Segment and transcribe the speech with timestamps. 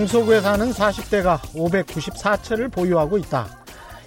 [0.00, 3.48] 강서구에 사는 40대가 594채를 보유하고 있다.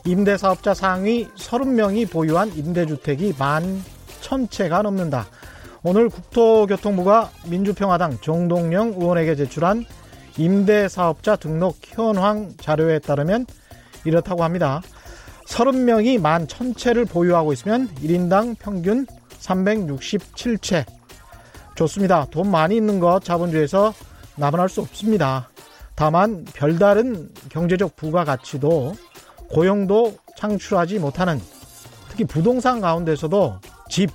[0.05, 3.83] 임대사업자 상위 30명이 보유한 임대주택이 만
[4.21, 5.27] 1000채가 넘는다.
[5.83, 9.85] 오늘 국토교통부가 민주평화당 정동영 의원에게 제출한
[10.35, 13.45] 임대사업자 등록 현황 자료에 따르면
[14.03, 14.81] 이렇다고 합니다.
[15.47, 19.05] 30명이 만 1000채를 보유하고 있으면 1인당 평균
[19.39, 20.85] 367채.
[21.75, 22.25] 좋습니다.
[22.31, 23.93] 돈 많이 있는 것 자본주의에서
[24.35, 25.52] 나무랄 수 없습니다.
[25.95, 28.95] 다만 별다른 경제적 부가 가치도
[29.49, 31.39] 고용도 창출하지 못하는
[32.09, 34.09] 특히 부동산 가운데서도 집,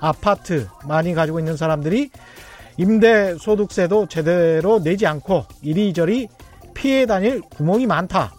[0.00, 2.10] 아파트 많이 가지고 있는 사람들이
[2.76, 6.28] 임대소득세도 제대로 내지 않고 이리저리
[6.74, 8.32] 피해 다닐 구멍이 많다.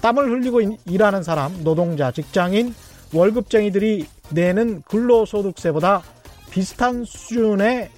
[0.00, 2.74] 땀을 흘리고 일하는 사람, 노동자, 직장인,
[3.12, 6.02] 월급쟁이들이 내는 근로소득세보다
[6.50, 7.90] 비슷한 수준의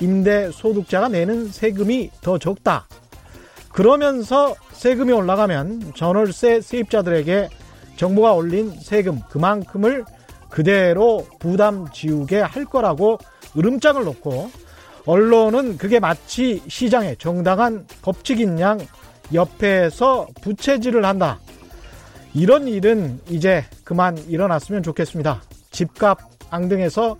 [0.00, 2.86] 임대소득자가 내는 세금이 더 적다.
[3.72, 7.48] 그러면서 세금이 올라가면 전월세 세입자들에게
[7.96, 10.04] 정부가 올린 세금 그만큼을
[10.50, 13.18] 그대로 부담 지우게 할 거라고
[13.56, 14.50] 으름장을 놓고
[15.06, 18.78] 언론은 그게 마치 시장의 정당한 법칙인 양
[19.32, 21.38] 옆에서 부채질을 한다.
[22.34, 25.42] 이런 일은 이제 그만 일어났으면 좋겠습니다.
[25.70, 26.18] 집값
[26.50, 27.16] 앙등해서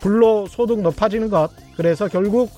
[0.00, 2.50] 불로소득 높아지는 것, 그래서 결국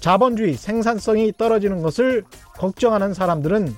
[0.00, 2.24] 자본주의 생산성이 떨어지는 것을
[2.56, 3.74] 걱정하는 사람들은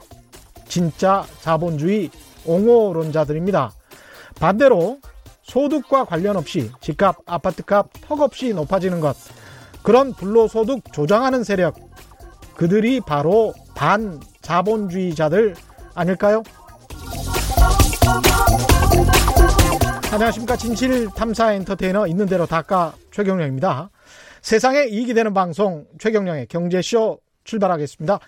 [0.69, 2.11] 진짜 자본주의
[2.45, 3.73] 옹호론자들입니다.
[4.39, 4.99] 반대로
[5.43, 9.17] 소득과 관련 없이 집값, 아파트값 턱없이 높아지는 것,
[9.83, 11.75] 그런 불로소득 조장하는 세력,
[12.55, 15.57] 그들이 바로 반자본주의자들
[15.95, 16.43] 아닐까요?
[20.13, 20.57] 안녕하십니까.
[20.57, 23.91] 진실 탐사 엔터테이너 있는 대로 닦아 최경령입니다.
[24.43, 28.19] 세상에 이익이 되는 방송 최경령의 경제쇼 출발하겠습니다.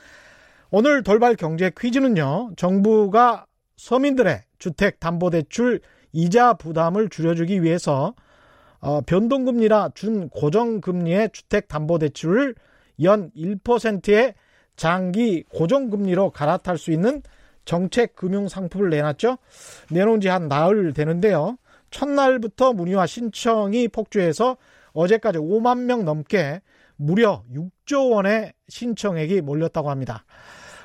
[0.70, 2.52] 오늘 돌발 경제 퀴즈는요.
[2.56, 3.46] 정부가
[3.76, 5.80] 서민들의 주택 담보 대출
[6.12, 8.14] 이자 부담을 줄여주기 위해서
[8.80, 12.54] 어, 변동금리나 준 고정금리의 주택 담보 대출을
[13.02, 14.34] 연 1%의
[14.76, 17.22] 장기 고정금리로 갈아탈 수 있는
[17.64, 19.38] 정책 금융 상품을 내놨죠.
[19.90, 21.56] 내놓은 지 한 나흘 되는데요.
[21.90, 24.56] 첫날부터 문의와 신청이 폭주해서
[24.92, 26.60] 어제까지 5만 명 넘게
[26.96, 30.24] 무려 6조 원의 신청액이 몰렸다고 합니다.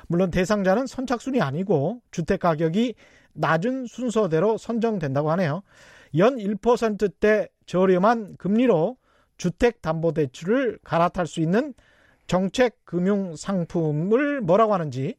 [0.08, 2.94] 물론 대상자는 선착순이 아니고 주택 가격이
[3.34, 5.62] 낮은 순서대로 선정된다고 하네요.
[6.16, 8.96] 연 1%대 저렴한 금리로
[9.36, 11.74] 주택담보대출을 갈아탈 수 있는
[12.26, 15.16] 정책 금융 상품을 뭐라고 하는지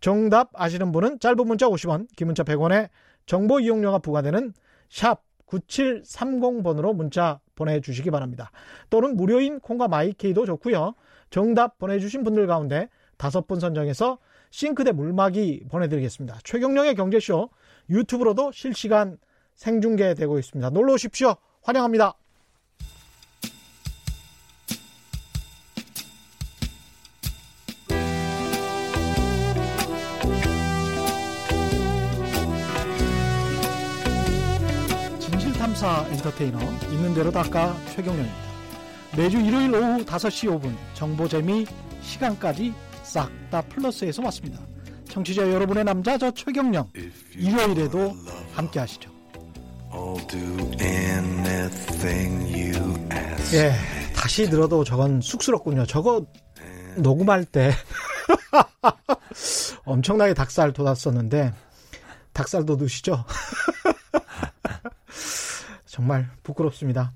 [0.00, 2.90] 정답 아시는 분은 짧은 문자 50원, 긴 문자 100원에
[3.26, 4.52] 정보 이용료가 부과되는
[4.90, 8.50] 샵 9730번으로 문자 보내주시기 바랍니다.
[8.90, 10.94] 또는 무료인 콩과 마이케이도 좋고요.
[11.30, 14.18] 정답 보내주신 분들 가운데 다섯 분 선정해서
[14.50, 16.38] 싱크대 물막이 보내드리겠습니다.
[16.44, 17.50] 최경령의 경제쇼
[17.90, 19.18] 유튜브로도 실시간
[19.54, 20.70] 생중계되고 있습니다.
[20.70, 21.34] 놀러 오십시오.
[21.62, 22.14] 환영합니다.
[35.84, 36.58] 진실탐사 엔터테이너
[36.90, 38.36] 있는 대로 닦아 최경령입니다.
[39.16, 41.66] 매주 일요일 오후 5시 5분 정보 재미
[42.00, 42.72] 시간까지
[43.02, 44.58] 싹 다 플러스에서 왔습니다.
[45.08, 46.88] 청취자 여러분의 남자 저 최경령
[47.34, 48.16] 일요일에도
[48.54, 49.10] 함께 하시죠.
[53.52, 53.72] 예,
[54.16, 55.86] 다시 들어도 저건 쑥스럽군요.
[55.86, 56.24] 저거
[56.96, 57.72] 녹음할 때
[59.84, 61.52] 엄청나게 닭살 돋았었는데
[62.32, 63.24] 닭살도 드시죠?
[65.94, 67.12] 정말 부끄럽습니다.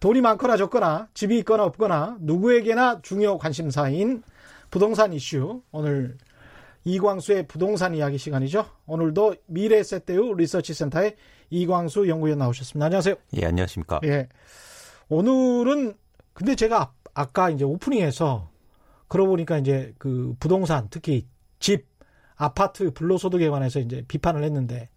[0.00, 4.22] 돈이 많거나 적거나 집이 있거나 없거나 누구에게나 중요 관심사인
[4.70, 6.18] 부동산 이슈 오늘
[6.84, 8.66] 이광수의 부동산 이야기 시간이죠.
[8.84, 11.16] 오늘도 미래세대우 리서치센터의
[11.48, 12.84] 이광수 연구위원 나오셨습니다.
[12.84, 13.14] 안녕하세요.
[13.38, 14.00] 예, 안녕하십니까.
[14.04, 14.28] 예.
[15.08, 15.94] 오늘은
[16.34, 18.50] 근데 제가 아까 이제 오프닝에서
[19.08, 21.26] 그러고 보니까 이제 그 부동산 특히
[21.60, 21.86] 집,
[22.36, 24.90] 아파트 불로소득에 관해서 이제 비판을 했는데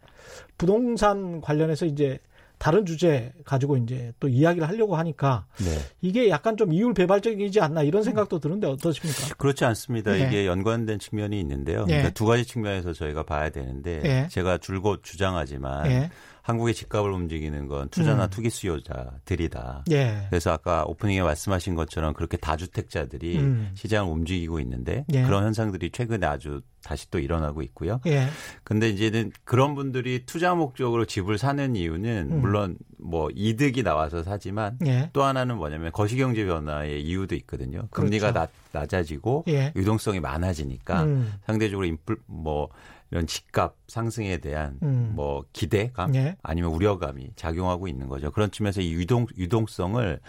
[0.57, 2.19] 부동산 관련해서 이제
[2.61, 5.79] 다른 주제 가지고 이제 또 이야기를 하려고 하니까 네.
[5.99, 9.33] 이게 약간 좀 이율 배발적이지 않나 이런 생각도 드는데 어떠십니까?
[9.39, 10.11] 그렇지 않습니다.
[10.11, 10.27] 네.
[10.27, 11.85] 이게 연관된 측면이 있는데요.
[11.85, 11.93] 네.
[11.93, 14.27] 그러니까 두 가지 측면에서 저희가 봐야 되는데 네.
[14.29, 16.11] 제가 줄곧 주장하지만
[16.41, 18.29] 한국의 집값을 움직이는 건 투자나 음.
[18.29, 19.85] 투기 수요자들이다.
[19.91, 20.25] 예.
[20.29, 23.71] 그래서 아까 오프닝에 말씀하신 것처럼 그렇게 다주택자들이 음.
[23.75, 25.23] 시장을 움직이고 있는데 예.
[25.23, 28.01] 그런 현상들이 최근에 아주 다시 또 일어나고 있고요.
[28.07, 28.27] 예.
[28.63, 32.41] 근데 이제는 그런 분들이 투자 목적으로 집을 사는 이유는 음.
[32.41, 35.09] 물론 뭐 이득이 나와서 사지만 예.
[35.13, 37.87] 또 하나는 뭐냐면 거시경제 변화의 이유도 있거든요.
[37.91, 38.51] 금리가 그렇죠.
[38.71, 39.71] 낮, 낮아지고 예.
[39.75, 41.33] 유동성이 많아지니까 음.
[41.45, 42.69] 상대적으로 인플 뭐
[43.11, 45.11] 이런 집값 상승에 대한 음.
[45.15, 46.37] 뭐 기대감 예.
[46.41, 48.31] 아니면 우려감이 작용하고 있는 거죠.
[48.31, 50.19] 그런 측면에서 이 유동 유동성을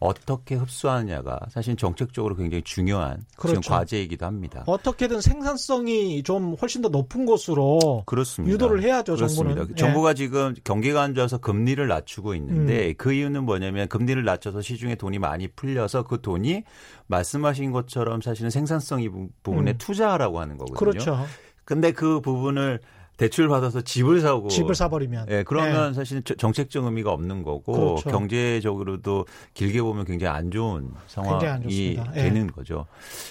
[0.00, 3.60] 어떻게 흡수하느냐가 사실 정책적으로 굉장히 중요한 그렇죠.
[3.60, 4.64] 지금 과제이기도 합니다.
[4.66, 8.52] 어떻게든 생산성이 좀 훨씬 더 높은 곳으로 그렇습니다.
[8.52, 9.14] 유도를 해야죠.
[9.14, 9.60] 그렇습니다.
[9.60, 9.76] 정부는.
[9.76, 10.14] 정부가 예.
[10.14, 12.94] 지금 경기가 안 좋아서 금리를 낮추고 있는데 음.
[12.98, 16.64] 그 이유는 뭐냐면 금리를 낮춰서 시중에 돈이 많이 풀려서 그 돈이
[17.06, 19.08] 말씀하신 것처럼 사실은 생산성 이
[19.44, 19.78] 부분에 음.
[19.78, 20.76] 투자하라고 하는 거거든요.
[20.76, 21.24] 그렇죠.
[21.64, 22.80] 근데 그 부분을
[23.18, 25.94] 대출 받아서 집을 사고 집을 사버리면 예 그러면 예.
[25.94, 28.10] 사실 정책적 의미가 없는 거고 그렇죠.
[28.10, 31.94] 경제적으로도 길게 보면 굉장히 안 좋은 상황이 안 예.
[32.14, 32.86] 되는 거죠.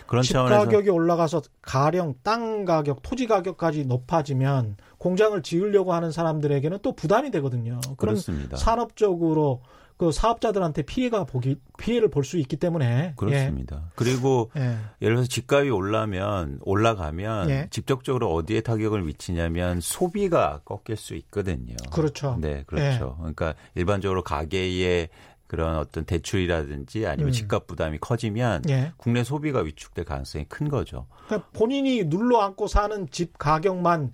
[0.07, 6.79] 그런 집 차원에서 가격이 올라가서 가령 땅 가격, 토지 가격까지 높아지면 공장을 지으려고 하는 사람들에게는
[6.83, 7.81] 또 부담이 되거든요.
[7.97, 8.57] 그렇습니다.
[8.57, 9.61] 산업적으로
[10.01, 13.83] 그 사업자들한테 피해가 보기 피해를 볼 수 있기 때문에 그렇습니다.
[13.85, 13.89] 예.
[13.93, 14.77] 그리고 예.
[14.99, 17.67] 를 들어서 집값이 올라면 올라가면 예.
[17.69, 21.75] 직접적으로 어디에 타격을 미치냐면 소비가 꺾일 수 있거든요.
[21.91, 22.35] 그렇죠.
[22.41, 23.13] 네, 그렇죠.
[23.15, 23.19] 예.
[23.19, 25.09] 그러니까 일반적으로 가계의
[25.45, 27.31] 그런 어떤 대출이라든지 아니면 음.
[27.31, 28.93] 집값 부담이 커지면 예.
[28.97, 31.05] 국내 소비가 위축될 가능성이 큰 거죠.
[31.27, 34.13] 그러니까 본인이 눌러 앉고 사는 집 가격만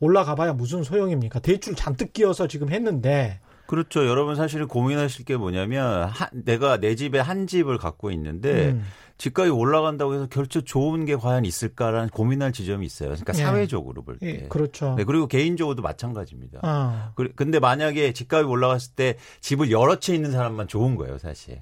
[0.00, 1.38] 올라가봐야 무슨 소용입니까?
[1.38, 3.38] 대출 잔뜩 끼어서 지금 했는데
[3.68, 4.06] 그렇죠.
[4.06, 8.84] 여러분 사실은 고민하실 게 뭐냐면 하, 내가 내 집에 한 집을 갖고 있는데 음.
[9.18, 13.10] 집값이 올라간다고 해서 결코 좋은 게 과연 있을까라는 고민할 지점이 있어요.
[13.10, 13.42] 그러니까 예.
[13.42, 14.26] 사회적으로 볼 때.
[14.26, 14.94] 예, 그렇죠.
[14.96, 16.60] 네, 그리고 개인적으로도 마찬가지입니다.
[16.62, 17.12] 아.
[17.36, 21.60] 근데 만약에 집값이 올라갔을 때 집을 여러 채 있는 사람만 좋은 거예요, 사실.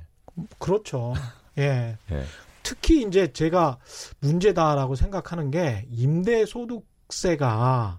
[0.58, 1.12] 그렇죠.
[1.58, 1.98] 예.
[2.12, 2.22] 예.
[2.62, 3.78] 특히 이제 제가
[4.20, 7.98] 문제다라고 생각하는 게 임대 소득세가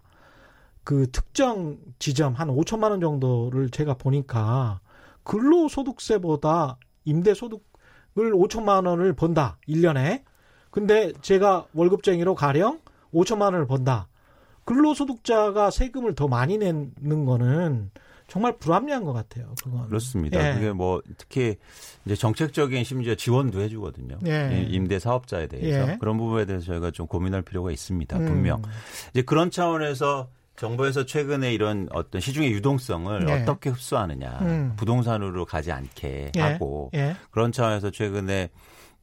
[0.87, 4.79] 그 특정 지점 한 5천만 원 정도를 제가 보니까
[5.23, 9.57] 근로소득세보다 임대소득을 5천만 원을 번다.
[9.67, 10.23] 1년에.
[10.71, 12.79] 근데 제가 월급쟁이로 가령
[13.13, 14.07] 5천만 원을 번다.
[14.63, 17.91] 근로소득자가 세금을 더 많이 내는 거는
[18.29, 19.55] 정말 불합리한 것 같아요.
[19.61, 19.89] 그건.
[19.89, 20.39] 그렇습니다.
[20.39, 20.53] 예.
[20.53, 21.57] 그게 뭐 특히
[22.05, 24.19] 이제 정책적인 심지어 지원도 해주거든요.
[24.25, 24.65] 예.
[24.69, 25.97] 임대 사업자에 대해서 예.
[25.97, 28.17] 그런 부분에 대해서 저희가 좀 고민할 필요가 있습니다.
[28.19, 28.59] 분명.
[28.59, 28.71] 음.
[29.11, 33.41] 이제 그런 차원에서 정부에서 최근에 이런 어떤 시중의 유동성을 네.
[33.41, 34.73] 어떻게 흡수하느냐, 음.
[34.75, 36.41] 부동산으로 가지 않게 예.
[36.41, 37.15] 하고 예.
[37.29, 38.49] 그런 차원에서 최근에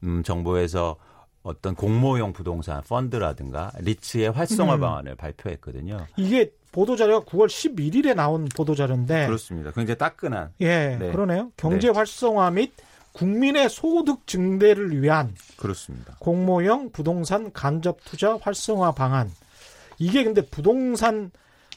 [0.03, 0.97] 음, 정부에서
[1.45, 4.81] 어떤 공모용 부동산 펀드라든가 리츠의 활성화 음.
[4.81, 6.07] 방안을 발표했거든요.
[6.17, 9.71] 이게 보도 자료가 9월 11일에 나온 보도 자료인데 그렇습니다.
[9.71, 10.55] 굉장히 따끈한.
[10.61, 11.13] 예, 네.
[11.13, 11.53] 그러네요.
[11.57, 11.93] 경제 네.
[11.95, 12.73] 활성화 및
[13.13, 16.17] 국민의 소득 증대를 위한 그렇습니다.
[16.19, 19.31] 공모형 부동산 간접 투자 활성화 방안.
[19.99, 21.31] 이게 근데 부동산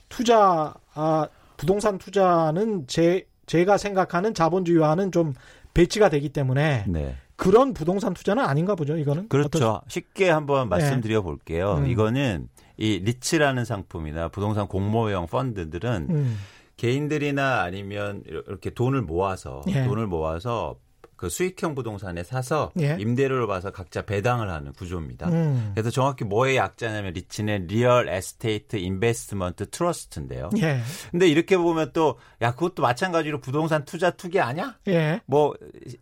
[0.10, 1.28] 투자 아,
[1.58, 5.34] 부동산 투자는 제 제가 생각하는 자본주의와는 좀
[5.74, 7.16] 배치가 되기 때문에 네.
[7.36, 8.98] 그런 부동산 투자는 아닌가 보죠.
[8.98, 9.58] 이거는 그렇죠.
[9.58, 11.76] 어떠 쉽게 한번 말씀드려 볼게요.
[11.80, 11.88] 음.
[11.88, 16.38] 이거는 이 리츠라는 상품이나 부동산 공모형 펀드들은 음.
[16.78, 19.84] 개인들이나 아니면 이렇게 돈을 모아서 예.
[19.84, 20.76] 돈을 모아서
[21.18, 22.96] 그 수익형 부동산에 사서 예.
[23.00, 25.28] 임대료를 봐서 각자 배당을 하는 구조입니다.
[25.30, 25.72] 음.
[25.74, 30.50] 그래서 정확히 뭐의 약자냐면 리츠는 Real Estate Investment Trust인데요.
[30.60, 30.80] 예.
[31.12, 34.76] 근데 이렇게 보면 또 야 그것도 마찬가지로 부동산 투자 투기 아니야?
[34.88, 35.22] 예.
[35.26, 35.56] 뭐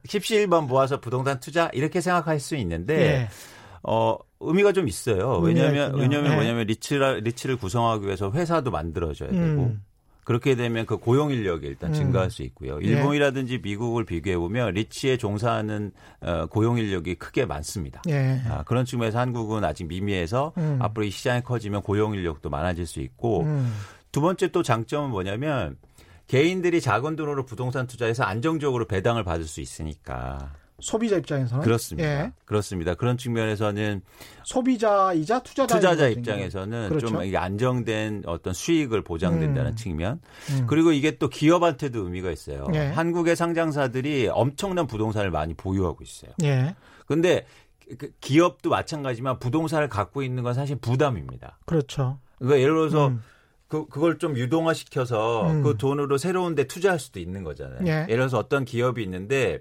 [0.06, 3.30] 십시일반 모아서 부동산 투자 이렇게 생각할 수 있는데 예.
[3.84, 5.38] 어 의미가 좀 있어요.
[5.38, 6.36] 왜냐하면 왜냐하면 예.
[6.36, 9.82] 뭐냐면 리츠라 리츠를 구성하기 위해서 회사도 만들어져야 되고 음.
[10.26, 11.94] 그렇게 되면 그 고용 인력이 일단 음.
[11.94, 12.80] 증가할 수 있고요.
[12.82, 12.88] 예.
[12.88, 18.02] 일본이라든지 미국을 비교해 보면 리츠에 종사하는 어, 고용 인력이 크게 많습니다.
[18.10, 18.42] 예.
[18.50, 20.80] 아, 그런 측면에서 한국은 아직 미미해서 음.
[20.82, 23.72] 앞으로 이 시장이 커지면 고용 인력도 많아질 수 있고 음.
[24.12, 25.78] 두 번째 또 장점은 뭐냐면
[26.28, 32.10] 개인들이 작은 돈으로 부동산 투자해서 안정적으로 배당을 받을 수 있으니까 소비자 입장에서는 그렇습니다.
[32.10, 32.32] 예.
[32.44, 32.96] 그렇습니다.
[32.96, 34.02] 그런 측면에서는
[34.44, 37.08] 소비자이자 투자자 투자자 입장에서는 그렇죠.
[37.08, 39.76] 좀 안정된 어떤 수익을 보장된다는 음.
[39.76, 40.22] 측면.
[40.52, 40.68] 음.
[40.68, 42.68] 그리고 이게 또 기업한테도 의미가 있어요.
[42.74, 42.88] 예.
[42.88, 46.32] 한국의 상장사들이 엄청난 부동산을 많이 보유하고 있어요.
[46.44, 46.76] 예.
[47.08, 47.46] 근데
[47.98, 51.60] 그 기업도 마찬가지지만 부동산을 갖고 있는 건 사실 부담입니다.
[51.66, 52.20] 그렇죠.
[52.40, 53.22] 그러니까 예를 들어서 음.
[53.68, 55.64] 그, 그걸 좀 유동화시켜서 음.
[55.64, 57.80] 그 돈으로 새로운 데 투자할 수도 있는 거잖아요.
[57.88, 57.92] 예.
[58.10, 59.60] 예를 들어서 어떤 기업이 있는데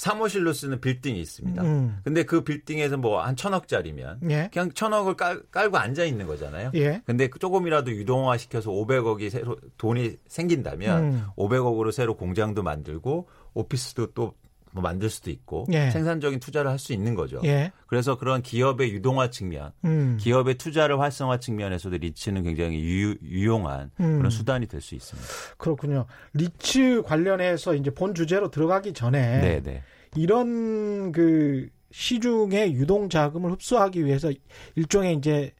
[0.00, 1.62] 사무실로 쓰는 빌딩이 있습니다.
[1.62, 1.98] 음.
[2.04, 4.48] 근데 그 빌딩에서 뭐 한 천억짜리면 예.
[4.50, 6.70] 그냥 천억을 깔, 깔고 앉아 있는 거잖아요.
[6.74, 7.02] 예.
[7.04, 11.24] 근데 조금이라도 유동화 시켜서 500억이 새로 돈이 생긴다면 음.
[11.36, 14.32] 500억으로 새로 공장도 만들고 오피스도 또
[14.72, 15.90] 뭐 만들 수도 있고 예.
[15.90, 17.40] 생산적인 투자를 할 수 있는 거죠.
[17.44, 17.72] 예.
[17.86, 20.16] 그래서 그런 기업의 유동화 측면, 음.
[20.20, 24.18] 기업의 투자를 활성화 측면에서도 리츠는 굉장히 유, 용한 음.
[24.18, 25.28] 그런 수단이 될 수 있습니다.
[25.58, 26.06] 그렇군요.
[26.32, 29.62] 리츠 관련해서 이제 본 주제로 들어가기 전에 네네.
[29.62, 29.82] 네.
[30.16, 34.32] 이런 그 시중의 유동 자금을 흡수하기 위해서
[34.76, 35.52] 일종의 이제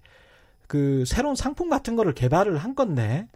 [0.66, 3.26] 그 새로운 상품 같은 거를 개발을 한 건데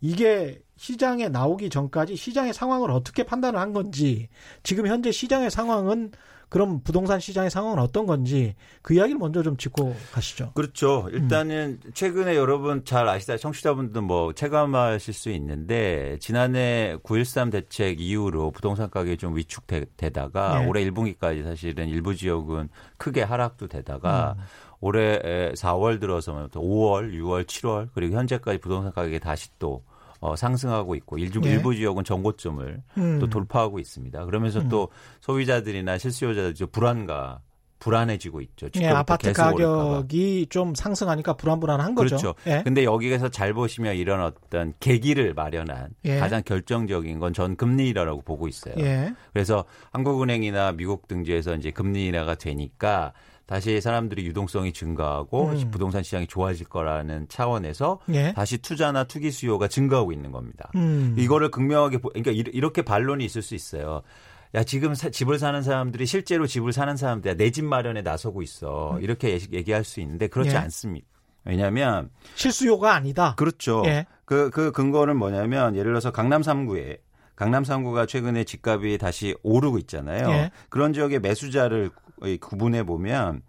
[0.00, 4.28] 이게 시장에 나오기 전까지 시장의 상황을 어떻게 판단을 한 건지
[4.64, 6.10] 지금 현재 시장의 상황은
[6.48, 10.50] 그럼 부동산 시장의 상황은 어떤 건지 그 이야기를 먼저 좀 짚고 가시죠.
[10.54, 11.08] 그렇죠.
[11.12, 11.90] 일단은 음.
[11.94, 19.18] 최근에 여러분 잘 아시다 청취자분들도 뭐 체감하실 수 있는데 지난해 9.13 대책 이후로 부동산 가격이
[19.18, 20.66] 좀 위축되다가 네.
[20.66, 24.42] 올해 1분기까지 사실은 일부 지역은 크게 하락도 되다가 음.
[24.80, 25.20] 올해
[25.54, 29.84] 4월 들어서부터 5월, 6월, 7월 그리고 현재까지 부동산 가격이 다시 또
[30.22, 31.50] 어, 상승하고 있고 일부, 예.
[31.52, 33.18] 일부 지역은 정고점을 음.
[33.18, 34.24] 또 돌파하고 있습니다.
[34.24, 34.68] 그러면서 음.
[34.68, 34.88] 또
[35.20, 37.40] 소비자들이나 실수요자들 불안과
[37.80, 38.68] 불안해지고 있죠.
[38.80, 42.16] 예, 아파트 가격이 좀 상승하니까 불안불안한 거죠.
[42.16, 42.34] 그렇죠.
[42.46, 42.62] 예.
[42.62, 46.20] 근데 여기에서 잘 보시면 이런 어떤 계기를 마련한 예.
[46.20, 48.74] 가장 결정적인 건 전 금리라고 보고 있어요.
[48.78, 49.12] 예.
[49.32, 53.12] 그래서 한국은행이나 미국 등지에서 이제 금리 인하가 되니까
[53.52, 55.70] 다시 사람들이 유동성이 증가하고 음.
[55.70, 58.32] 부동산 시장이 좋아질 거라는 차원에서 예.
[58.32, 60.70] 다시 투자나 투기 수요가 증가하고 있는 겁니다.
[60.74, 61.14] 음.
[61.18, 64.00] 이거를 극명하게 그러니까 이렇게 반론이 있을 수 있어요.
[64.54, 68.96] 야 지금 사, 집을 사는 사람들이 실제로 집을 사는 사람들이 내 집 마련에 나서고 있어
[68.96, 69.02] 음.
[69.02, 70.56] 이렇게 얘기할 수 있는데 그렇지 예.
[70.56, 71.06] 않습니다.
[71.44, 73.34] 왜냐하면 실수요가 아니다.
[73.34, 73.82] 그렇죠.
[73.84, 74.06] 예.
[74.24, 77.00] 그, 그 근거는 뭐냐면 예를 들어서 강남 3구에
[77.36, 80.30] 강남 3구가 최근에 집값이 다시 오르고 있잖아요.
[80.30, 80.50] 예.
[80.70, 81.90] 그런 지역의 매수자를
[82.40, 83.42] 구분해 보면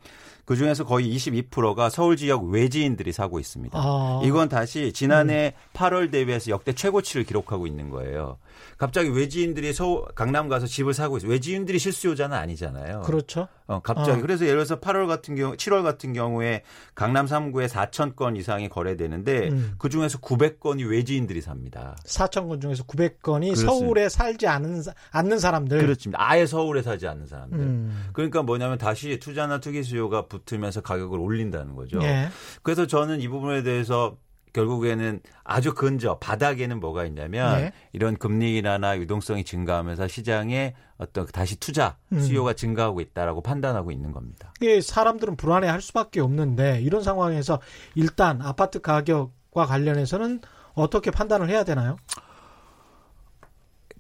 [0.46, 3.78] 그 중에서 거의 22%가 서울 지역 외지인들이 사고 있습니다.
[3.82, 4.22] 아.
[4.26, 5.70] 이건 다시 지난해 음.
[5.74, 8.38] 8월 대비해서 역대 최고치를 기록하고 있는 거예요.
[8.78, 11.32] 갑자기 외지인들이 서울 강남 가서 집을 사고 있어요.
[11.32, 13.02] 외지인들이 실수요자는 아니잖아요.
[13.02, 13.48] 그렇죠.
[13.68, 14.22] 어, 갑자기 어.
[14.22, 16.64] 그래서 예를 들어서 8월 같은 경우 7월 같은 경우에
[16.96, 19.76] 강남 3구에 4천 건 이상이 거래되는데 음.
[19.78, 21.96] 그 중에서 900건이 외지인들이 삽니다.
[22.06, 23.72] 4천 건 중에서 900건이 그렇습니다.
[23.72, 25.80] 서울에 살지 않은 않는 사람들.
[25.80, 26.18] 그렇습니다.
[26.22, 27.60] 아예 서울에 살지 않는 사람들.
[27.60, 28.10] 음.
[28.14, 32.00] 그러니까 뭐냐면 다시 투자나 투기 수요가 붙으면서 가격을 올린다는 거죠.
[32.04, 32.30] 예.
[32.64, 34.18] 그래서 저는 이 부분에 대해서
[34.54, 37.74] 결국에는 아주 근저 바닥에는 뭐가 있냐면 네.
[37.92, 42.20] 이런 금리 인하나 유동성이 증가하면서 시장에 어떤 다시 투자 음.
[42.20, 42.56] 수요가 음.
[42.56, 44.54] 증가하고 있다라고 판단하고 있는 겁니다.
[44.62, 47.60] 이게 사람들은 불안해할 수밖에 없는데 이런 상황에서
[47.96, 50.40] 일단 아파트 가격과 관련해서는
[50.76, 51.98] 어떻게 판단을 해야 되나요?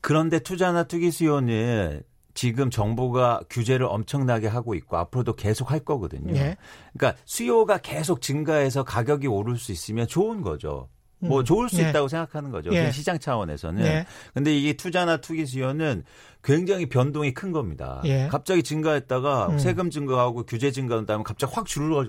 [0.02, 2.04] 그런데 투자나 투기 수요는
[2.44, 6.36] 지금 정부가 규제를 엄청나게 하고 있고 앞으로도 계속 할 거거든요.
[6.36, 6.58] 예.
[6.92, 10.90] 그러니까 수요가 계속 증가해서 가격이 오를 수 있으면 좋은 거죠.
[11.20, 11.46] 뭐 음.
[11.46, 11.88] 좋을 수 예.
[11.88, 12.70] 있다고 생각하는 거죠.
[12.74, 12.92] 예.
[12.92, 13.86] 시장 차원에서는.
[13.86, 14.06] 예.
[14.34, 16.04] 근데 이게 투자나 투기 수요는
[16.44, 18.02] 굉장히 변동이 큰 겁니다.
[18.04, 18.28] 예.
[18.30, 19.58] 갑자기 증가했다가 음.
[19.58, 22.04] 세금 증가하고 규제 증가한다면 갑자기 확 줄어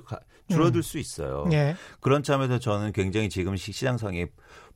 [0.48, 0.82] 줄어들 음.
[0.82, 1.44] 수 있어요.
[1.52, 1.76] 예.
[2.00, 4.30] 그런 차원에서 저는 굉장히 지금 시장상의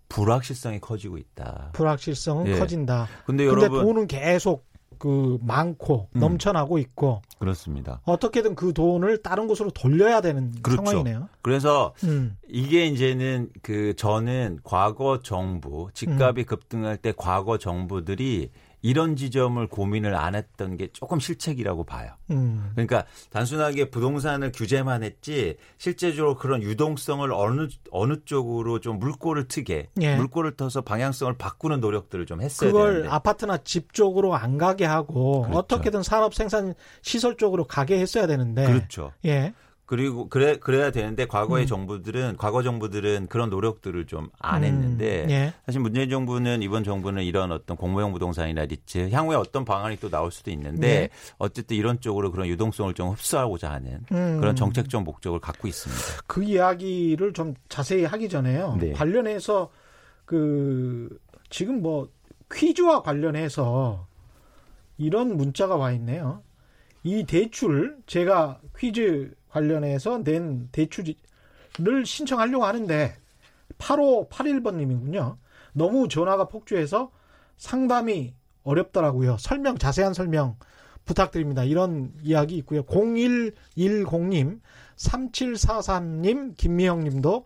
[0.09, 1.71] 불확실성이 커지고 있다.
[1.73, 2.59] 불확실성은 예.
[2.61, 3.09] 커진다.
[3.27, 4.68] 근데, 근데 여러분 돈은 계속
[4.99, 6.21] 그 많고 음.
[6.21, 8.01] 넘쳐나고 있고 그렇습니다.
[8.05, 10.85] 어떻게든 그 돈을 다른 곳으로 돌려야 되는 그렇죠.
[10.85, 11.29] 상황이네요.
[11.43, 12.37] 그래서 음.
[12.49, 16.45] 이게 이제는 그 저는 과거 정부 집값이 음.
[16.45, 18.51] 급등할 때 과거 정부들이
[18.83, 22.13] 이런 지점을 고민을 안 했던 게 조금 실책이라고 봐요.
[22.31, 22.71] 음.
[22.75, 30.17] 그러니까 단순하게 부동산을 규제만 했지 실제적으로 그런 유동성을 어느 어느 쪽으로 좀 물꼬를 트게 예.
[30.17, 33.09] 물꼬를 터서 방향성을 바꾸는 노력들을 좀 했어야 그걸 되는데.
[33.09, 35.59] 아파트나 집 쪽으로 안 가게 하고 그렇죠.
[35.59, 38.65] 어떻게든 산업 생산 시설 쪽으로 가게 했어야 되는데.
[38.67, 39.13] 그렇죠.
[39.25, 39.55] 예.
[39.89, 41.67] 그리고 그래 그래야 되는데 과거의 음.
[41.67, 45.31] 정부들은 과거 정부들은 그런 노력들을 좀 안 했는데 음.
[45.31, 45.55] 예.
[45.65, 50.31] 사실 문재인 정부는 이번 정부는 이런 어떤 공모형 부동산이나 리츠 향후에 어떤 방안이 또 나올
[50.31, 51.09] 수도 있는데 예.
[51.39, 54.39] 어쨌든 이런 쪽으로 그런 유동성을 좀 흡수하고자 하는 음.
[54.41, 56.03] 그런 정책적 목적을 갖고 있습니다.
[56.27, 58.77] 그 이야기를 좀 자세히 하기 전에요.
[58.79, 58.93] 네.
[58.93, 59.71] 관련해서
[60.27, 61.19] 그
[61.49, 62.11] 지금 뭐
[62.53, 64.07] 퀴즈와 관련해서
[64.99, 66.43] 이런 문자가 와 있네요.
[67.05, 71.15] 이 대출 제가 퀴즈 관련해서 낸 대출을
[72.05, 73.15] 신청하려고 하는데
[73.79, 75.37] 8581번님이군요.
[75.73, 77.11] 너무 전화가 폭주해서
[77.57, 79.37] 상담이 어렵더라고요.
[79.39, 80.57] 설명, 자세한 설명
[81.05, 81.65] 부탁드립니다.
[81.65, 82.83] 이런 이야기 있고요.
[82.83, 84.61] 0110님,
[84.97, 87.45] 3743님, 김미영 님도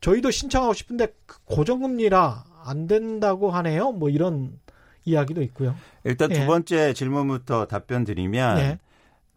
[0.00, 3.92] 저희도 신청하고 싶은데 고정금리라 안 된다고 하네요.
[3.92, 4.58] 뭐 이런
[5.04, 5.76] 이야기도 있고요.
[6.02, 6.46] 일단 두 예.
[6.46, 8.78] 번째 질문부터 답변 드리면 예.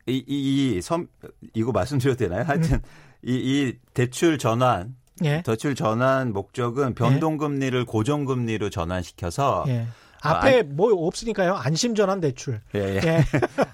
[0.07, 1.07] 이, 이, 이 섬,
[1.53, 2.43] 이거 말씀드려도 되나요?
[2.45, 2.81] 하여튼 음.
[3.23, 5.41] 이, 이 대출 전환 예.
[5.43, 9.87] 대출 전환 목적은 변동금리를 고정금리로 전환시켜서 예.
[10.21, 11.55] 앞에 아, 뭐 없으니까요.
[11.55, 12.61] 안심전환 대출.
[12.75, 13.01] 예, 예.
[13.03, 13.23] 예.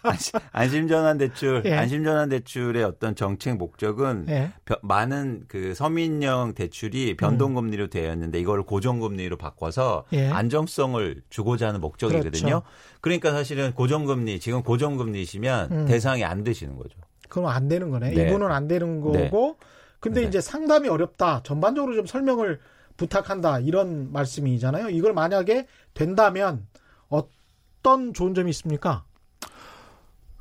[0.52, 1.74] 안심, 전환 대출, 예.
[1.74, 4.52] 안심전환 대출의 어떤 정책 목적은 예.
[4.66, 10.30] 벼, 많은 그 서민형 대출이 변동금리로 되었는데 이걸 고정금리로 바꿔서 예.
[10.30, 12.32] 안정성을 주고자 하는 목적이거든요.
[12.32, 12.62] 그렇죠.
[13.02, 15.86] 그러니까 사실은 고정금리 지금 고정금리시면 음.
[15.86, 16.98] 대상이 안 되시는 거죠.
[17.30, 18.12] 그럼 안 되는 거네.
[18.12, 18.28] 네.
[18.28, 19.30] 이분은 안 되는 네.
[19.30, 19.58] 거고.
[19.60, 19.66] 네.
[20.00, 20.28] 근데 네.
[20.28, 21.42] 이제 상담이 어렵다.
[21.44, 22.60] 전반적으로 좀 설명을
[23.04, 24.90] 부탁한다 이런 말씀이잖아요.
[24.90, 26.66] 이걸 만약에 된다면
[27.10, 29.04] 어떤 좋은 점이 있습니까?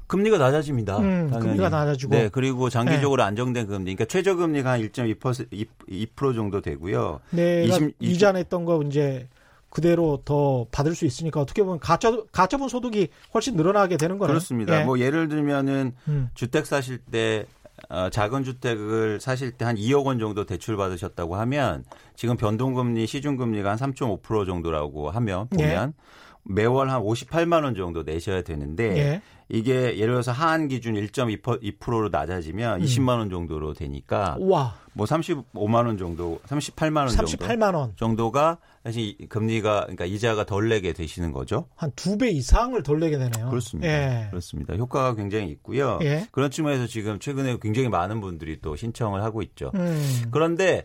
[0.06, 0.98] 금리가 낮아집니다.
[0.98, 2.14] 음, 금리가 낮아지고.
[2.14, 3.28] 네, 그리고 장기적으로 네.
[3.28, 3.94] 안정된 금리.
[3.94, 7.20] 그러니까 최저 금리가 한 1.2% 2% 정도 되고요.
[7.30, 9.26] 네, 20, 이자 냈던 거 이제
[9.70, 14.34] 그대로 더 받을 수 있으니까 어떻게 보면 가짜 가처분 소득이 훨씬 늘어나게 되는 거네요.
[14.34, 14.80] 그렇습니다.
[14.80, 14.84] 예.
[14.84, 16.28] 뭐 예를 들면은 음.
[16.34, 17.46] 주택 사실 때
[17.88, 21.84] 어, 작은 주택을 사실 때 한 2억 원 정도 대출 받으셨다고 하면
[22.16, 25.64] 지금 변동금리 시중금리가 한 3.5% 정도라고 하면 예.
[25.64, 26.02] 보면 예.
[26.44, 29.22] 매월 한 58만 원 정도 내셔야 되는데 예.
[29.48, 32.84] 이게 예를 들어서 하한 기준 1.2%로 낮아지면 음.
[32.86, 34.74] 20만 원 정도로 되니까 와.
[34.94, 40.92] 뭐 35만 원 정도, 38만 원 38만 원 정도가 사실 금리가 그러니까 이자가 덜 내게
[40.92, 41.66] 되시는 거죠.
[41.76, 43.48] 한 두 배 이상을 덜 내게 되네요.
[43.48, 43.88] 그렇습니다.
[43.88, 44.26] 예.
[44.30, 44.74] 그렇습니다.
[44.74, 45.98] 효과가 굉장히 있고요.
[46.02, 46.26] 예.
[46.32, 49.70] 그런 측면에서 지금 최근에 굉장히 많은 분들이 또 신청을 하고 있죠.
[49.74, 50.24] 음.
[50.30, 50.84] 그런데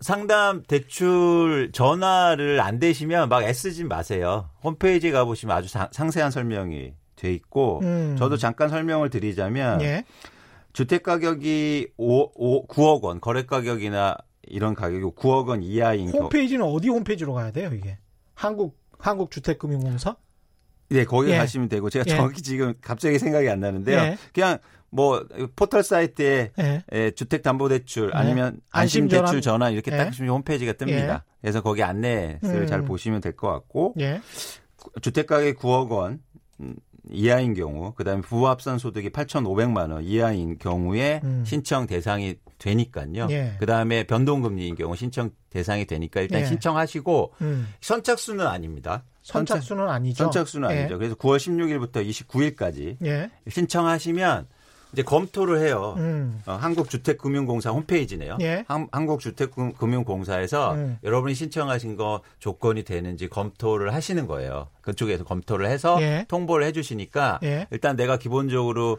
[0.00, 4.50] 상담 대출 전화를 안 되시면 막 애쓰지 마세요.
[4.62, 8.16] 홈페이지 가보시면 아주 사, 상세한 설명이 돼 있고 음.
[8.16, 10.04] 저도 잠깐 설명을 드리자면 예.
[10.72, 16.70] 주택 가격이 5, 5, 9억 원 거래 가격이나 이런 가격이 9억 원 이하인 홈페이지는 겨...
[16.70, 17.98] 어디 홈페이지로 가야 돼요 이게
[18.34, 20.16] 한국 한국주택금융공사?
[20.90, 21.38] 네 거기 예.
[21.38, 22.16] 가시면 되고 제가 예.
[22.16, 23.98] 정확히 지금 갑자기 생각이 안 나는데요.
[23.98, 24.18] 예.
[24.32, 24.58] 그냥
[24.90, 25.24] 뭐
[25.56, 26.82] 포털 사이트에 예.
[26.92, 28.18] 예, 주택담보대출 예.
[28.18, 31.22] 아니면 안심대출 전환 이렇게 딱 하시면 홈페이지가 뜹니다.
[31.40, 32.66] 그래서 거기 안내를 음.
[32.66, 33.94] 잘 보시면 될 것 같고
[35.02, 36.20] 주택가격 9억 원
[37.10, 41.42] 이하인 경우, 그다음에 부합산 소득이 8,500만 원 이하인 경우에 음.
[41.46, 43.28] 신청 대상이 되니까요.
[43.30, 43.54] 예.
[43.60, 46.44] 그다음에 변동금리인 경우 신청 대상이 되니까 일단 예.
[46.46, 47.68] 신청하시고 음.
[47.80, 49.04] 선착순은 아닙니다.
[49.22, 50.24] 선착순은 아니죠.
[50.24, 50.78] 선착순은 예.
[50.80, 50.98] 아니죠.
[50.98, 53.30] 그래서 9월 16일부터 29일까지 예.
[53.48, 54.46] 신청하시면
[54.92, 55.94] 이제 검토를 해요.
[55.98, 56.42] 음.
[56.46, 58.38] 어, 한국주택금융공사 홈페이지네요.
[58.40, 58.64] 예.
[58.68, 60.98] 한, 국주택금융공사에서 음.
[61.04, 64.68] 여러분이 신청하신 거 조건이 되는지 검토를 하시는 거예요.
[64.80, 66.24] 그쪽에서 검토를 해서 예.
[66.28, 67.66] 통보를 해주시니까 예.
[67.70, 68.98] 일단 내가 기본적으로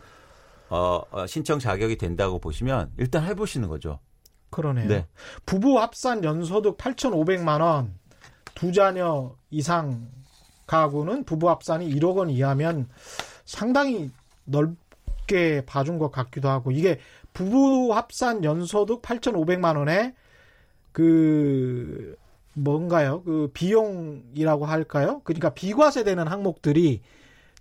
[0.69, 3.99] 어, 어, 신청 자격이 된다고 보시면 일단 해보시는 거죠.
[4.51, 4.87] 그러네요.
[4.87, 5.07] 네.
[5.45, 7.95] 부부 합산 연소득 8,500만 원,
[8.55, 10.07] 두 자녀 이상
[10.67, 12.87] 가구는 부부 합산이 1억 원 이하면
[13.45, 14.11] 상당히
[14.45, 14.75] 넓
[15.29, 16.99] 높게 봐준 것 같기도 하고 이게
[17.33, 20.13] 부부 합산 연소득 8,500만 원에
[20.91, 22.15] 그
[22.53, 23.21] 뭔가요?
[23.23, 25.21] 그 비용이라고 할까요?
[25.23, 27.01] 그러니까 비과세되는 항목들이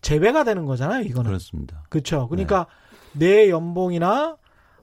[0.00, 1.28] 제외가 되는 거잖아요, 이거는.
[1.30, 1.84] 그렇습니다.
[1.90, 2.26] 그렇죠.
[2.28, 2.66] 그러니까
[3.12, 3.44] 네.
[3.44, 4.36] 내 연봉이나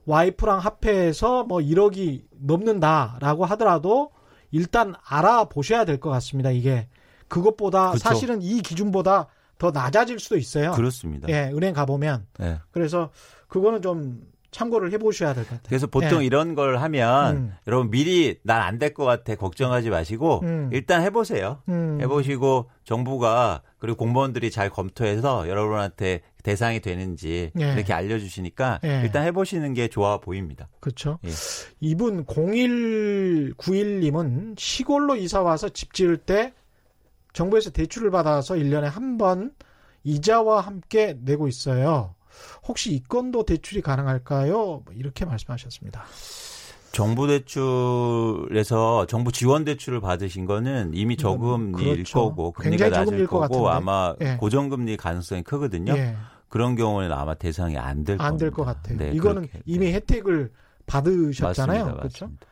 [0.06, 4.12] 와이프랑 합해서 뭐 1억이 넘는다라고 하더라도
[4.52, 6.50] 일단 알아보셔야 될 것 같습니다.
[6.50, 6.88] 이게
[7.28, 8.08] 그것보다 그쵸.
[8.08, 9.26] 사실은 이 기준보다
[9.58, 10.72] 더 낮아질 수도 있어요.
[10.72, 11.28] 그렇습니다.
[11.28, 12.26] 예, 은행 가보면.
[12.38, 12.58] 네.
[12.70, 13.10] 그래서
[13.48, 15.66] 그거는 좀 참고를 해보셔야 될 것 같아요.
[15.68, 16.26] 그래서 보통 예.
[16.26, 17.52] 이런 걸 하면 음.
[17.66, 20.70] 여러분 미리 난 안 될 것 같아 걱정하지 마시고 음.
[20.72, 21.60] 일단 해보세요.
[21.68, 21.98] 음.
[22.00, 27.72] 해보시고 정부가 그리고 공무원들이 잘 검토해서 여러분한테 대상이 되는지 예.
[27.74, 29.00] 이렇게 알려주시니까 예.
[29.04, 30.68] 일단 해보시는 게 좋아 보입니다.
[30.80, 31.18] 그렇죠.
[31.26, 31.30] 예.
[31.80, 36.54] 이분 0191님은 시골로 이사 와서 집 지을 때
[37.36, 39.52] 정부에서 대출을 받아서 1년에 한 번
[40.04, 42.14] 이자와 함께 내고 있어요.
[42.68, 44.54] 혹시 이 건도 대출이 가능할까요?
[44.54, 46.04] 뭐 이렇게 말씀하셨습니다.
[46.92, 52.20] 정부 대출에서 정부 지원 대출을 받으신 거는 이미 저금리일 그렇죠.
[52.20, 54.36] 거고 금리가 낮을 거고 아마 예.
[54.36, 55.94] 고정금리 가능성이 크거든요.
[55.96, 56.16] 예.
[56.48, 58.26] 그런 경우는 아마 대상이 안 될 겁니다.
[58.28, 58.98] 안될 것 같아요.
[58.98, 59.94] 네, 이거는 그렇게, 이미 네.
[59.94, 60.52] 혜택을
[60.86, 61.78] 받으셨잖아요.
[61.84, 61.98] 맞습니다.
[62.00, 62.24] 그렇죠?
[62.26, 62.46] 맞습니다.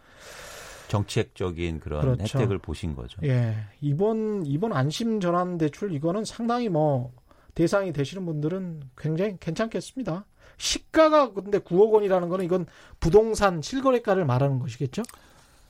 [0.94, 2.38] 정책적인 그런 그렇죠.
[2.38, 3.18] 혜택을 보신 거죠.
[3.24, 3.57] 예.
[3.80, 7.12] 이번 이번 안심 전환 대출 이거는 상당히 뭐
[7.54, 10.24] 대상이 되시는 분들은 굉장히 괜찮겠습니다.
[10.57, 12.66] 시가가 근데 9억 원이라는 거는 이건
[13.00, 15.02] 부동산 실거래가를 말하는 것이겠죠?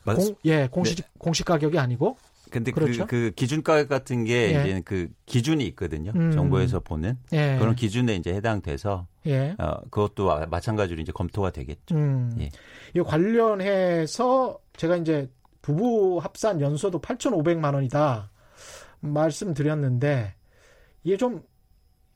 [0.04, 0.16] 맞...
[0.16, 1.02] 공, 예, 공시 네.
[1.18, 2.18] 공시 가격이 아니고.
[2.50, 3.06] 근데 그, 그렇죠?
[3.06, 4.60] 그, 그 기준 가격 같은 게 예.
[4.60, 6.12] 이제 그 기준이 있거든요.
[6.14, 6.30] 음.
[6.32, 7.56] 정부에서 보는 예.
[7.58, 9.56] 그런 기준에 이제 해당돼서 예.
[9.58, 11.96] 어, 그것도 마찬가지로 이제 검토가 되겠죠.
[11.96, 12.36] 음.
[12.38, 12.50] 예.
[12.94, 15.30] 이 관련해서 제가 이제
[15.62, 18.30] 부부 합산 연소도 8,500만 원이다.
[19.00, 20.34] 말씀드렸는데
[21.04, 21.42] 이게 좀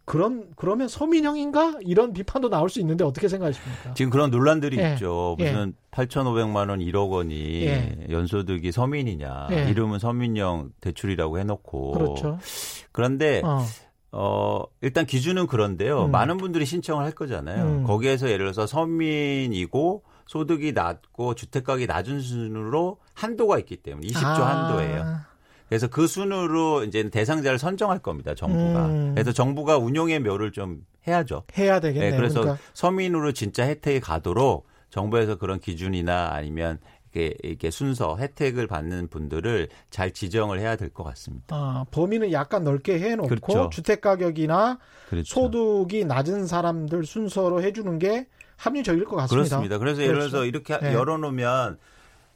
[0.05, 3.93] 그런 그러면 서민형인가 이런 비판도 나올 수 있는데 어떻게 생각하십니까?
[3.93, 4.93] 지금 그런 논란들이 예.
[4.93, 5.37] 있죠.
[5.39, 5.91] 무슨 예.
[5.91, 8.07] 8,500만 원 1억 원이 예.
[8.09, 9.49] 연소득이 서민이냐?
[9.51, 9.71] 예.
[9.71, 12.39] 이름은 서민형 대출이라고 해놓고 그렇죠.
[12.91, 13.63] 그런데 어.
[14.13, 16.07] 어, 일단 기준은 그런데요.
[16.07, 16.11] 음.
[16.11, 17.65] 많은 분들이 신청을 할 거잖아요.
[17.65, 17.85] 음.
[17.85, 24.69] 거기에서 예를 들어서 서민이고 소득이 낮고 주택가격이 낮은 순으로 한도가 있기 때문에 20조 아.
[24.69, 25.21] 한도예요.
[25.69, 28.35] 그래서 그 순으로 이제 대상자를 선정할 겁니다.
[28.35, 28.87] 정부가.
[28.87, 29.13] 음.
[29.15, 31.45] 그래서 정부가 운용의 묘를 좀 해야죠.
[31.59, 32.11] 해야 되겠네요.
[32.13, 32.63] 네, 그래서 그러니까.
[32.75, 36.79] 서민으로 진짜 혜택이 가도록 정부에서 그런 기준이나 아니면
[37.13, 41.57] 이렇게, 이렇게 순서 혜택을 받는 분들을 잘 지정을 해야 될 것 같습니다.
[41.57, 43.69] 아, 범위는 약간 넓게 해놓고 그렇죠.
[43.71, 45.35] 주택 가격이나 그렇죠.
[45.35, 48.27] 소득이 낮은 사람들 순서로 해주는 게
[48.59, 49.35] 합리적일 것 같습니다.
[49.35, 49.79] 그렇습니다.
[49.79, 50.45] 그래서 예를 들어서 그렇죠.
[50.45, 50.93] 이렇게 네.
[50.93, 51.79] 열어놓으면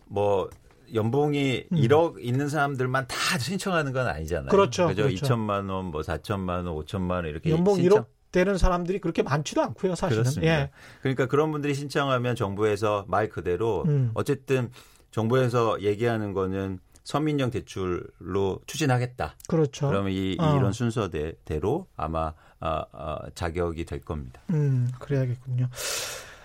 [0.06, 0.48] 뭐
[0.94, 1.76] 연봉이 음.
[1.76, 4.48] 1억 있는 사람들만 다 신청하는 건 아니잖아요.
[4.48, 4.86] 그렇죠.
[4.88, 5.02] 그죠?
[5.02, 5.26] 그렇죠.
[5.26, 8.02] 2천만 원, 뭐 4천만 원, 5천만 원 이렇게 연봉 신청.
[8.02, 10.22] 1억 되는 사람들이 그렇게 많지도 않고요, 사실은.
[10.22, 10.52] 그렇습니다.
[10.52, 10.70] 예.
[11.02, 14.10] 그러니까 그런 분들이 신청하면 정부에서 말 그대로 음.
[14.14, 14.70] 어쨌든
[15.10, 19.36] 정부에서 얘기하는 거는 서민형 대출로 추진하겠다.
[19.48, 19.88] 그렇죠.
[19.88, 20.56] 그러면 이 어.
[20.56, 22.32] 이런 순서대로 아마
[22.62, 24.40] 어, 어, 자격이 될 겁니다.
[24.50, 25.68] 음, 그래야겠군요.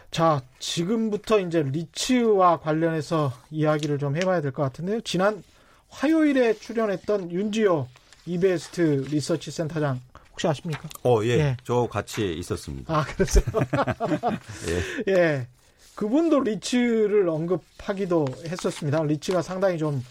[0.09, 5.01] 자, 지금부터 이제 리츠와 관련해서 이야기를 좀 해봐야 될 것 같은데요.
[5.01, 5.43] 지난
[5.89, 7.87] 화요일에 출연했던 윤지호
[8.25, 10.01] 이베스트 리서치 센터장
[10.31, 10.89] 혹시 아십니까?
[11.03, 11.29] 어, 예.
[11.29, 11.57] 예.
[11.63, 12.93] 저 같이 있었습니다.
[12.95, 13.45] 아, 그러세요?
[15.07, 15.13] 예.
[15.13, 15.47] 예.
[15.95, 19.01] 그분도 리츠를 언급하기도 했었습니다.
[19.03, 20.03] 리츠가 상당히 좀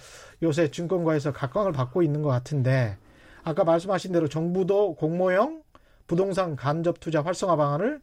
[0.42, 2.97] 요새 증권가에서 각광을 받고 있는 것 같은데
[3.45, 5.62] 아까 말씀하신 대로 정부도 공모형
[6.07, 8.01] 부동산 간접 투자 활성화 방안을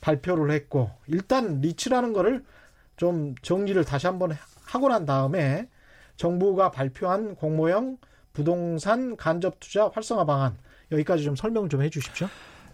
[0.00, 2.44] 발표를 했고 일단 리츠라는 거를
[2.96, 4.36] 좀 정리를 다시 한번
[4.66, 5.68] 하고 난 다음에
[6.16, 7.98] 정부가 발표한 공모형
[8.32, 10.56] 부동산 간접 투자 활성화 방안
[10.92, 12.28] 여기까지 좀 설명 좀 해주십시오.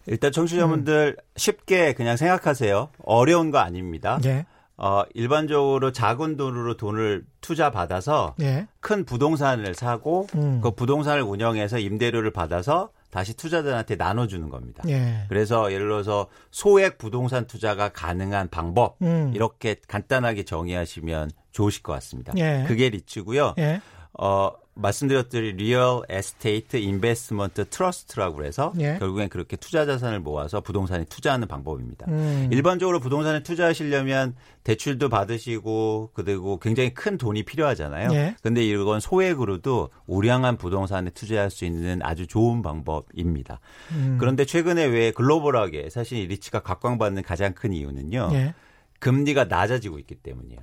[0.07, 1.23] 일단 청취자분들 음.
[1.37, 2.89] 쉽게 그냥 생각하세요.
[3.05, 4.19] 어려운 거 아닙니다.
[4.25, 4.47] 예.
[4.77, 8.67] 어, 일반적으로 작은 돈으로 돈을 투자 받아서 예.
[8.81, 10.61] 큰 부동산을 사고 음.
[10.63, 14.83] 그 부동산을 운영해서 임대료를 받아서 다시 투자자한테 나눠주는 겁니다.
[14.89, 15.25] 예.
[15.29, 19.33] 그래서 예를 들어서 소액 부동산 투자가 가능한 방법 음.
[19.35, 22.33] 이렇게 간단하게 정의하시면 좋으실 것 같습니다.
[22.37, 22.65] 예.
[22.67, 23.55] 그게 리츠고요.
[23.59, 23.81] 예.
[24.19, 28.97] 어, 말씀드렸듯이 Real Estate Investment Trust라고 해서 예.
[28.99, 32.07] 결국엔 그렇게 투자 자산을 모아서 부동산에 투자하는 방법입니다.
[32.09, 32.49] 음.
[32.53, 38.11] 일반적으로 부동산에 투자하시려면 대출도 받으시고 그리고 굉장히 큰 돈이 필요하잖아요.
[38.13, 38.37] 예.
[38.43, 43.61] 근데 이건 소액으로도 우량한 부동산에 투자할 수 있는 아주 좋은 방법입니다.
[43.93, 44.17] 음.
[44.19, 48.31] 그런데 최근에 왜 글로벌하게 사실 이 리츠가 각광받는 가장 큰 이유는요.
[48.33, 48.55] 예.
[48.99, 50.61] 금리가 낮아지고 있기 때문이에요.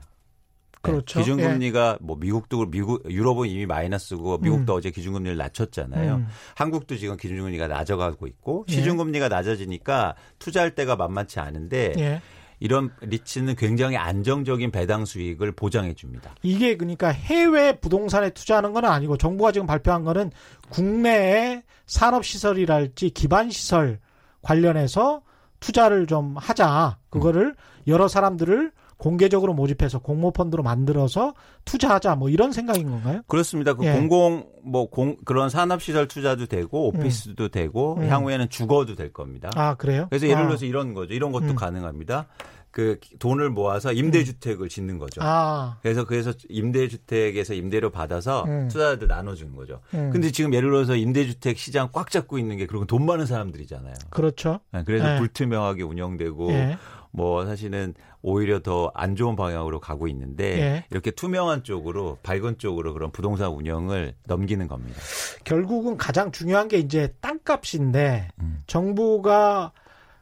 [0.88, 0.92] 네.
[0.94, 1.20] 그렇죠.
[1.20, 2.06] 기준금리가 예.
[2.06, 4.78] 뭐 미국도 미국 유럽은 이미 마이너스고 미국도 음.
[4.78, 6.16] 어제 기준금리를 낮췄잖아요.
[6.16, 6.28] 음.
[6.56, 8.74] 한국도 지금 기준금리가 낮아가고 있고 예.
[8.74, 12.22] 시중금리가 낮아지니까 투자할 때가 만만치 않은데 예.
[12.60, 16.34] 이런 리츠는 굉장히 안정적인 배당 수익을 보장해 줍니다.
[16.42, 20.32] 이게 그러니까 해외 부동산에 투자하는 건 아니고 정부가 지금 발표한 거는
[20.70, 24.00] 국내의 산업 시설이랄지 기반 시설
[24.42, 25.22] 관련해서
[25.60, 26.98] 투자를 좀 하자.
[27.10, 27.56] 그거를
[27.88, 31.34] 여러 사람들을 공개적으로 모집해서 공모 펀드로 만들어서
[31.66, 33.22] 투자하자 뭐 이런 생각인 건가요?
[33.28, 33.74] 그렇습니다.
[33.74, 33.94] 그 예.
[33.94, 37.50] 공공 뭐 공 그런 산업 시설 투자도 되고 오피스도 음.
[37.52, 38.10] 되고 음.
[38.10, 39.50] 향후에는 주거도 될 겁니다.
[39.56, 40.08] 아 그래요?
[40.10, 40.48] 그래서 예를 아.
[40.48, 40.68] 들어서 아.
[40.68, 41.14] 이런 거죠.
[41.14, 41.56] 이런 것도 음.
[41.56, 42.28] 가능합니다.
[42.72, 44.70] 그 돈을 모아서 임대주택을 음.
[44.70, 45.22] 짓는 거죠.
[45.24, 45.78] 아.
[45.82, 48.68] 그래서 그래서 임대주택에서 임대료 받아서 음.
[48.68, 49.80] 투자자들 나눠주는 거죠.
[49.94, 50.12] 음.
[50.12, 53.94] 근데 지금 예를 들어서 임대주택 시장 꽉 잡고 있는 게 그리고 돈 많은 사람들이잖아요.
[54.10, 54.60] 그렇죠.
[54.72, 55.18] 네, 그래서 네.
[55.20, 56.78] 불투명하게 운영되고 네.
[57.18, 60.86] 뭐 사실은 오히려 더 안 좋은 방향으로 가고 있는데 예.
[60.92, 65.02] 이렇게 투명한 쪽으로 밝은 쪽으로 그런 부동산 운영을 넘기는 겁니다.
[65.44, 68.62] 결국은 가장 중요한 게 이제 땅값인데 음.
[68.68, 69.72] 정부가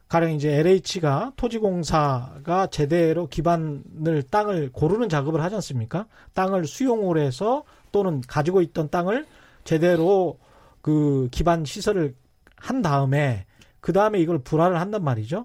[0.08, 6.06] 가령 이제 LH가 토지공사가 제대로 기반을 땅을 고르는 작업을 하지 않습니까?
[6.32, 9.26] 땅을 수용을 해서 또는 가지고 있던 땅을
[9.64, 10.38] 제대로
[10.80, 12.14] 그 기반 시설을
[12.56, 13.44] 한 다음에
[13.80, 15.44] 그 다음에 이걸 불화를 한단 말이죠.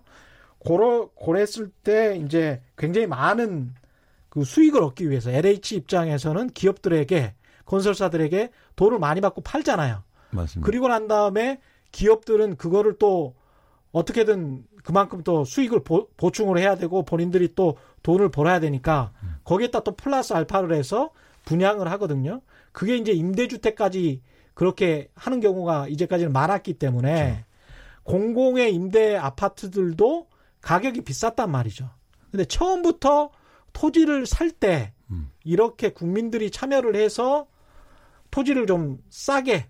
[0.63, 3.73] 고러, 고랬을 때 이제 굉장히 많은
[4.29, 7.33] 그 수익을 얻기 위해서 LH 입장에서는 기업들에게
[7.65, 10.03] 건설사들에게 돈을 많이 받고 팔잖아요.
[10.29, 10.65] 맞습니다.
[10.65, 11.59] 그리고 난 다음에
[11.91, 13.33] 기업들은 그거를 또
[13.91, 19.11] 어떻게든 그만큼 또 수익을 보, 충을 해야 되고 본인들이 또 돈을 벌어야 되니까
[19.43, 21.11] 거기에다 또 플러스 알파를 해서
[21.45, 22.41] 분양을 하거든요.
[22.71, 24.21] 그게 이제 임대주택까지
[24.53, 27.45] 그렇게 하는 경우가 이제까지는 많았기 때문에 그렇죠.
[28.03, 30.30] 공공의 임대 아파트들도
[30.61, 31.89] 가격이 비쌌단 말이죠.
[32.29, 33.31] 근데 처음부터
[33.73, 35.29] 토지를 살때 음.
[35.43, 37.47] 이렇게 국민들이 참여를 해서
[38.31, 39.67] 토지를 좀 싸게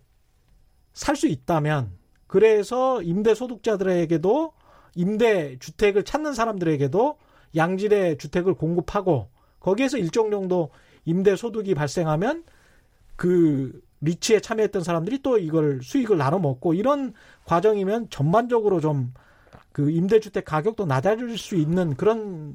[0.94, 1.92] 살 수 있다면
[2.28, 4.54] 그래서 임대 소득자들에게도
[4.96, 7.18] 임대 주택을 찾는 사람들에게도
[7.56, 10.70] 양질의 주택을 공급하고 거기에서 일정 정도
[11.06, 12.44] 임대 소득이 발생하면
[13.16, 17.14] 그 리치에 참여했던 사람들이 또 이걸 수익을 나눠 먹고 이런
[17.46, 19.14] 과정이면 전반적으로 좀
[19.72, 22.54] 그 임대주택 가격도 낮아질 수 있는 그런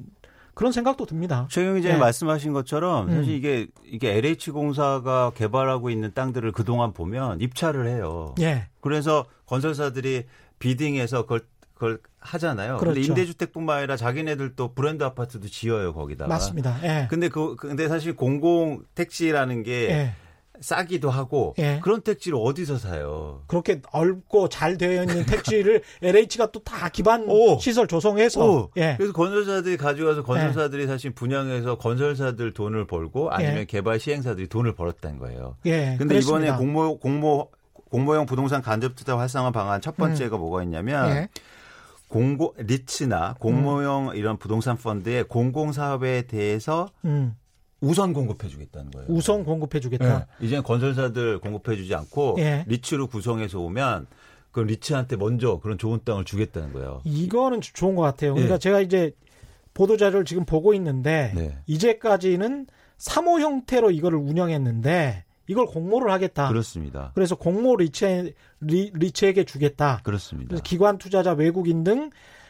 [0.53, 1.47] 그런 생각도 듭니다.
[1.51, 1.99] 최경 기자님 네.
[1.99, 3.37] 말씀하신 것처럼 사실 음.
[3.37, 8.33] 이게 이게 LH 공사가 개발하고 있는 땅들을 그동안 보면 입찰을 해요.
[8.39, 8.67] 예.
[8.81, 10.25] 그래서 건설사들이
[10.57, 11.41] 비딩해서 그걸
[11.75, 12.77] 그걸 하잖아요.
[12.77, 12.95] 그렇죠.
[12.95, 16.27] 근데 임대주택뿐만 아니라 자기네들도 브랜드 아파트도 지어요 거기다가.
[16.27, 16.79] 맞습니다.
[16.83, 17.07] 예.
[17.07, 20.13] 근데 그 근데 사실 공공 택지라는 게 예.
[20.61, 21.79] 싸기도 하고 예.
[21.83, 23.43] 그런 택지를 어디서 사요?
[23.47, 27.57] 그렇게 넓고 잘 되어 있는 택지를 LH가 또 다 기반 오.
[27.59, 28.95] 시설 조성해서 예.
[28.97, 30.87] 그래서 건설사들이 가져가서 건설사들이 예.
[30.87, 33.65] 사실 분양해서 건설사들 돈을 벌고 아니면 예.
[33.65, 35.55] 개발 시행사들이 돈을 벌었다는 거예요.
[35.65, 35.95] 예.
[35.97, 36.45] 근데 그렇습니다.
[36.45, 37.49] 이번에 공모 공모
[37.89, 40.39] 공모형 부동산 간접 투자 활성화 방안 첫 번째가 음.
[40.41, 41.29] 뭐가 있냐면 예.
[42.09, 44.15] 공고 리츠나 공모형 음.
[44.15, 47.35] 이런 부동산 펀드의 공공 사업에 대해서 음.
[47.79, 49.07] 우선 공급해주겠다는 거예요.
[49.09, 50.19] 우선 공급해주겠다.
[50.19, 50.25] 네.
[50.45, 52.65] 이제 건설사들 공급해주지 않고 예.
[52.67, 54.07] 리츠로 구성해서 오면
[54.51, 57.01] 그 리츠한테 먼저 그런 좋은 땅을 주겠다는 거예요.
[57.03, 58.33] 이거는 좋은 것 같아요.
[58.33, 58.59] 그러니까 예.
[58.59, 59.11] 제가 이제
[59.73, 61.57] 보도 자료를 지금 보고 있는데 네.
[61.67, 62.65] 이제까지는
[62.97, 66.49] 사모 형태로 이거를 운영했는데 이걸 공모를 하겠다.
[66.49, 67.11] 그렇습니다.
[67.13, 70.01] 그래서 공모 리츠 리, 리츠에게 주겠다.
[70.03, 70.57] 그렇습니다.
[70.63, 72.09] 기관 투자자 외국인 등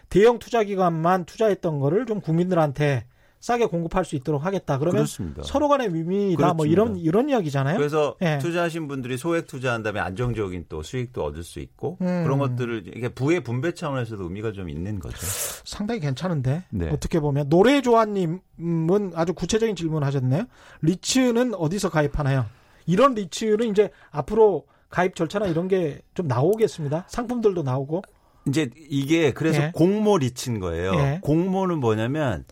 [0.09, 3.05] 대형 투자 기관만 투자했던 거를 좀 국민들한테
[3.39, 4.77] 싸게 공급할 수 있도록 하겠다.
[4.79, 5.43] 그러면 그렇습니다.
[5.43, 6.53] 서로 간의 위민이다.
[6.53, 7.77] 뭐 이런 이런 이야기잖아요.
[7.77, 8.39] 그래서 예.
[8.39, 12.23] 투자하신 분들이 소액 투자한 다음에 안정적인 또 수익도 얻을 수 있고 음.
[12.23, 15.17] 그런 것들을 이게 부의 분배 차원에서도 의미가 좀 있는 거죠.
[15.63, 16.89] 상당히 괜찮은데 네.
[16.89, 20.45] 어떻게 보면 노래 조아님은 아주 구체적인 질문하셨네요.
[20.81, 22.45] 리츠는 어디서 가입하나요?
[22.85, 27.05] 이런 리츠는 이제 앞으로 가입 절차나 이런 게 좀 나오겠습니다.
[27.07, 28.01] 상품들도 나오고.
[28.47, 29.71] 이제 이게 그래서 예.
[29.75, 30.93] 공모 리츠인 거예요.
[30.95, 31.19] 예.
[31.21, 32.45] 공모는 뭐냐면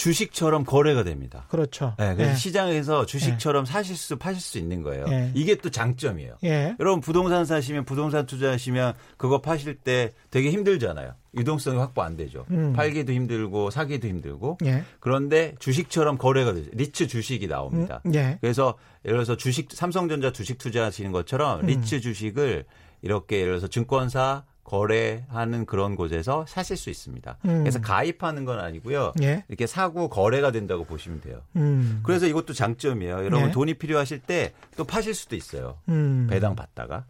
[0.00, 1.44] 주식처럼 거래가 됩니다.
[1.50, 1.94] 그렇죠.
[1.98, 2.34] 네, 그래서 예.
[2.34, 3.70] 시장에서 주식처럼 예.
[3.70, 5.04] 사실 수 파실 수 있는 거예요.
[5.10, 5.30] 예.
[5.34, 6.36] 이게 또 장점이에요.
[6.42, 6.74] 예.
[6.80, 11.12] 여러분 부동산 사시면 부동산 투자하시면 그거 파실 때 되게 힘들잖아요.
[11.36, 12.46] 유동성이 확보 안 되죠.
[12.50, 12.72] 음.
[12.72, 14.56] 팔기도 힘들고 사기도 힘들고.
[14.64, 14.84] 예.
[15.00, 16.70] 그런데 주식처럼 거래가 되죠.
[16.72, 18.00] 리츠 주식이 나옵니다.
[18.06, 18.14] 음.
[18.14, 18.38] 예.
[18.40, 21.66] 그래서 예를 들어서 주식 삼성전자 주식 투자하시는 것처럼 음.
[21.66, 22.64] 리츠 주식을
[23.02, 27.38] 이렇게 예를 들어서 증권사 거래하는 그런 곳에서 사실 수 있습니다.
[27.44, 27.58] 음.
[27.60, 29.12] 그래서 가입하는 건 아니고요.
[29.22, 29.44] 예.
[29.48, 31.40] 이렇게 사고 거래가 된다고 보시면 돼요.
[31.56, 32.00] 음.
[32.04, 33.24] 그래서 이것도 장점이에요.
[33.24, 33.50] 여러분 예.
[33.52, 35.76] 돈이 필요하실 때 또 파실 수도 있어요.
[35.88, 36.26] 음.
[36.30, 37.04] 배당 받다가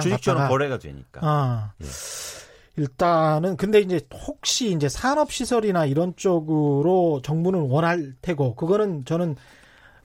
[0.00, 0.48] 주식처럼.
[0.48, 1.20] 거래가 되니까.
[1.22, 1.72] 아.
[1.82, 1.86] 예.
[2.76, 9.34] 일단은 근데 이제 혹시 이제 산업 시설이나 이런 쪽으로 정부는 원할 테고 그거는 저는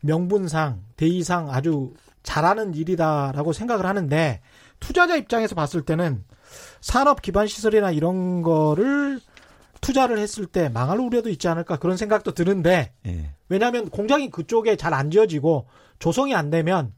[0.01, 4.41] 명분상 대의상 아주 잘하는 일이다라고 생각을 하는데
[4.79, 6.23] 투자자 입장에서 봤을 때는
[6.81, 9.19] 산업 기반 시설이나 이런 거를
[9.81, 13.31] 투자를 했을 때 망할 우려도 있지 않을까 그런 생각도 드는데 예.
[13.49, 15.67] 왜냐하면 공장이 그쪽에 잘 안 지어지고
[15.99, 16.93] 조성이 안 되면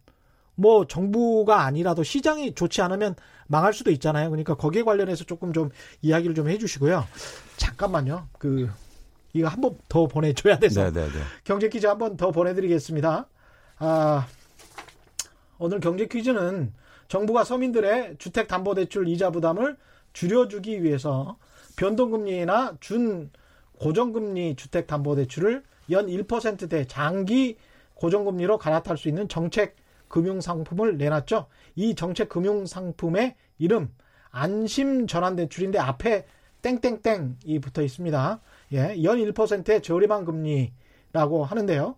[0.55, 3.15] 뭐 정부가 아니라도 시장이 좋지 않으면
[3.47, 4.29] 망할 수도 있잖아요.
[4.29, 5.69] 그러니까 거기에 관련해서 조금 좀
[6.01, 7.05] 이야기를 좀 해주시고요.
[7.57, 8.27] 잠깐만요.
[8.39, 8.69] 그
[9.33, 11.11] 이거 한 번 더 보내줘야 돼서 네네네.
[11.43, 13.27] 경제 퀴즈 한 번 더 보내드리겠습니다.
[13.79, 14.27] 아
[15.59, 16.73] 오늘 경제 퀴즈는
[17.07, 19.77] 정부가 서민들의 주택담보대출 이자 부담을
[20.13, 21.37] 줄여주기 위해서
[21.77, 23.31] 변동금리나 준
[23.79, 27.57] 고정금리 주택담보대출을 연 1%대 장기
[27.93, 29.75] 고정금리로 갈아탈 수 있는 정책
[30.07, 31.47] 금융상품을 내놨죠.
[31.75, 33.93] 이 정책 금융상품의 이름
[34.29, 36.25] 안심 전환대출인데 앞에
[36.61, 38.41] 땡땡땡이 붙어 있습니다.
[38.73, 41.95] 예, 연 1%의 저렴한 금리라고 하는데요.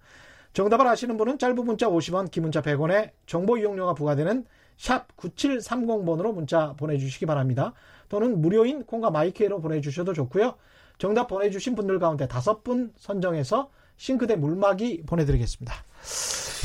[0.54, 4.45] 정답을 아시는 분은 짧은 문자 50원, 긴 문자 100원에 정보 이용료가 부과되는
[4.80, 7.74] 샵 9730번으로 문자 보내주시기 바랍니다.
[8.08, 10.56] 또는 무료인 콩과 마이크로 보내주셔도 좋고요.
[10.98, 15.76] 정답 보내주신 분들 가운데 다섯 분 선정해서 싱크대 물막이 보내드리겠습니다.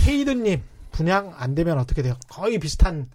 [0.07, 2.15] 헤이든님 분양 안 되면 어떻게 돼요?
[2.29, 3.11] 거의 비슷한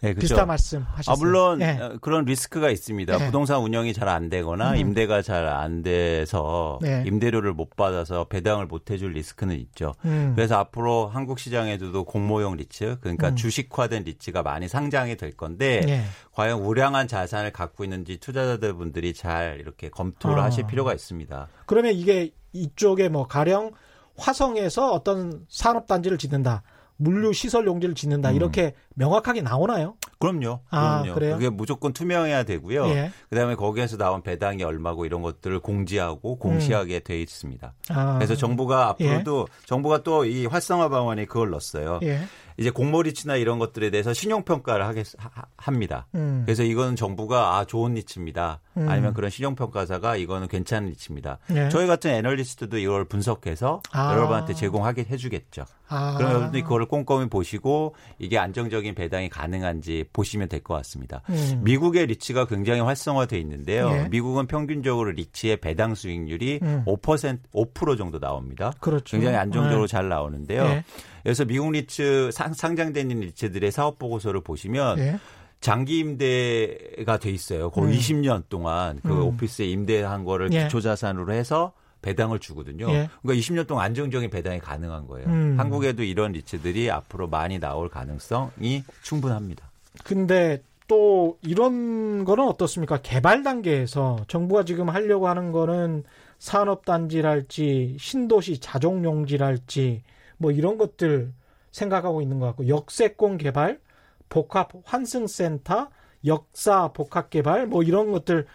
[0.00, 0.20] 네, 그렇죠.
[0.20, 1.12] 비슷한 말씀 하셨어요.
[1.12, 1.78] 아, 물론 네.
[2.00, 3.18] 그런 리스크가 있습니다.
[3.18, 3.26] 네.
[3.26, 4.76] 부동산 운영이 잘 안 되거나 음.
[4.76, 7.02] 임대가 잘 안 돼서 네.
[7.06, 9.94] 임대료를 못 받아서 배당을 못 해줄 리스크는 있죠.
[10.04, 10.32] 음.
[10.36, 13.36] 그래서 앞으로 한국 시장에도 공모형 리츠, 그러니까 음.
[13.36, 16.04] 주식화된 리츠가 많이 상장이 될 건데 네.
[16.32, 20.44] 과연 우량한 자산을 갖고 있는지 투자자들 분들이 잘 이렇게 검토를 아.
[20.44, 21.48] 하실 필요가 있습니다.
[21.66, 23.72] 그러면 이게 이쪽에 뭐 가령
[24.16, 26.62] 화성에서 어떤 산업단지를 짓는다.
[26.96, 28.34] 물류 시설 용지를 짓는다 음.
[28.34, 29.94] 이렇게 명확하게 나오나요?
[30.18, 30.60] 그럼요.
[30.70, 31.14] 아, 그럼요.
[31.14, 31.34] 그래요?
[31.34, 32.86] 그게 무조건 투명해야 되고요.
[32.88, 33.12] 예.
[33.30, 37.00] 그다음에 거기에서 나온 배당이 얼마고 이런 것들을 공지하고 공시하게 음.
[37.04, 37.74] 돼 있습니다.
[37.90, 38.14] 아.
[38.14, 39.66] 그래서 정부가 앞으로도 예.
[39.66, 42.00] 정부가 또 이 활성화 방안에 그걸 넣었어요.
[42.02, 42.20] 예.
[42.58, 46.08] 이제 공모리츠나 이런 것들에 대해서 신용평가를 하겠, 하, 합니다.
[46.16, 46.42] 음.
[46.44, 48.58] 그래서 이거는 정부가 아, 좋은 리츠입니다.
[48.78, 48.88] 음.
[48.88, 51.38] 아니면 그런 신용평가사가 이거는 괜찮은 리츠입니다.
[51.46, 51.68] 네.
[51.68, 54.12] 저희 같은 애널리스트도 이걸 분석해서 아.
[54.12, 55.66] 여러분한테 제공하게 해주겠죠.
[55.88, 56.14] 아.
[56.16, 61.22] 그럼 여러분들이 그거를 꼼꼼히 보시고 이게 안정적인 배당이 가능한지 보시면 될 것 같습니다.
[61.30, 61.60] 음.
[61.64, 63.90] 미국의 리츠가 굉장히 활성화돼 있는데요.
[63.90, 64.08] 네.
[64.10, 66.82] 미국은 평균적으로 리츠의 배당 수익률이 음.
[66.86, 68.72] 5% 5% 정도 나옵니다.
[68.80, 69.16] 그렇죠.
[69.16, 69.90] 굉장히 안정적으로 네.
[69.90, 70.64] 잘 나오는데요.
[70.64, 70.84] 네.
[71.22, 75.18] 그래서 미국 리츠 상, 장된 리츠들의 사업 보고서를 보시면 네.
[75.60, 77.70] 장기 임대가 돼 있어요.
[77.70, 77.98] 거의 음.
[77.98, 79.22] 20년 동안 그 음.
[79.22, 80.64] 오피스에 임대한 거를 예.
[80.64, 82.88] 기초 자산으로 해서 배당을 주거든요.
[82.90, 83.08] 예.
[83.22, 85.28] 그러니까 20년 동안 안정적인 배당이 가능한 거예요.
[85.28, 85.54] 음.
[85.58, 89.68] 한국에도 이런 리츠들이 앞으로 많이 나올 가능성이 충분합니다.
[90.04, 92.98] 근데 또 이런 거는 어떻습니까?
[93.02, 96.04] 개발 단계에서 정부가 지금 하려고 하는 거는
[96.38, 100.02] 산업단지랄지 신도시 자족용지랄지
[100.38, 101.32] 뭐 이런 것들
[101.70, 103.80] 생각하고 있는 것 같고 역세권 개발,
[104.28, 105.88] 복합 환승센터,
[106.24, 108.46] 역사 복합 개발 뭐 이런 것들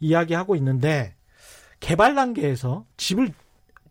[0.00, 1.14] 이야기하고 있는데
[1.80, 3.32] 개발 단계에서 집을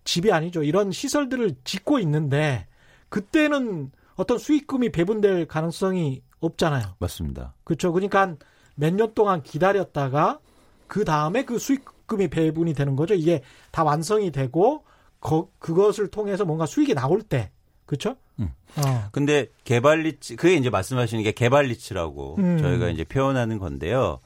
[0.04, 0.64] 집이 아니죠.
[0.64, 2.68] 이런 시설들을 짓고 있는데
[3.10, 6.96] 그때는 어떤 수익금이 배분될 가능성이 없잖아요.
[7.00, 7.54] 맞습니다.
[7.64, 7.92] 그렇죠.
[7.92, 8.36] 그러니까
[8.76, 10.40] 몇 년 동안 기다렸다가
[10.88, 13.14] 그 다음에 그 수익금이 배분이 되는 거죠.
[13.16, 14.84] 이게 다 완성이 되고
[15.20, 17.52] 거, 그것을 통해서 뭔가 수익이 나올 때
[17.86, 18.16] 그렇죠?
[18.40, 18.52] 음.
[18.78, 19.10] 어.
[19.12, 22.58] 근데 개발 리츠 그게 이제 말씀하시는 게 개발 리츠라고 음.
[22.60, 24.20] 저희가 이제 표현하는 건데요.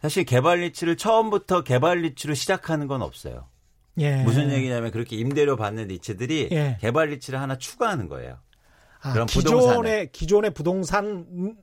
[0.00, 3.46] 사실 개발 리츠를 처음부터 개발 리츠로 시작하는 건 없어요.
[3.98, 4.22] 예.
[4.22, 6.78] 무슨 얘기냐면 그렇게 임대료 받는 리츠들이 예.
[6.80, 8.38] 개발 리츠를 하나 추가하는 거예요.
[9.02, 10.12] 아, 그런 기존의.
[10.12, 11.54] 기존의 부동산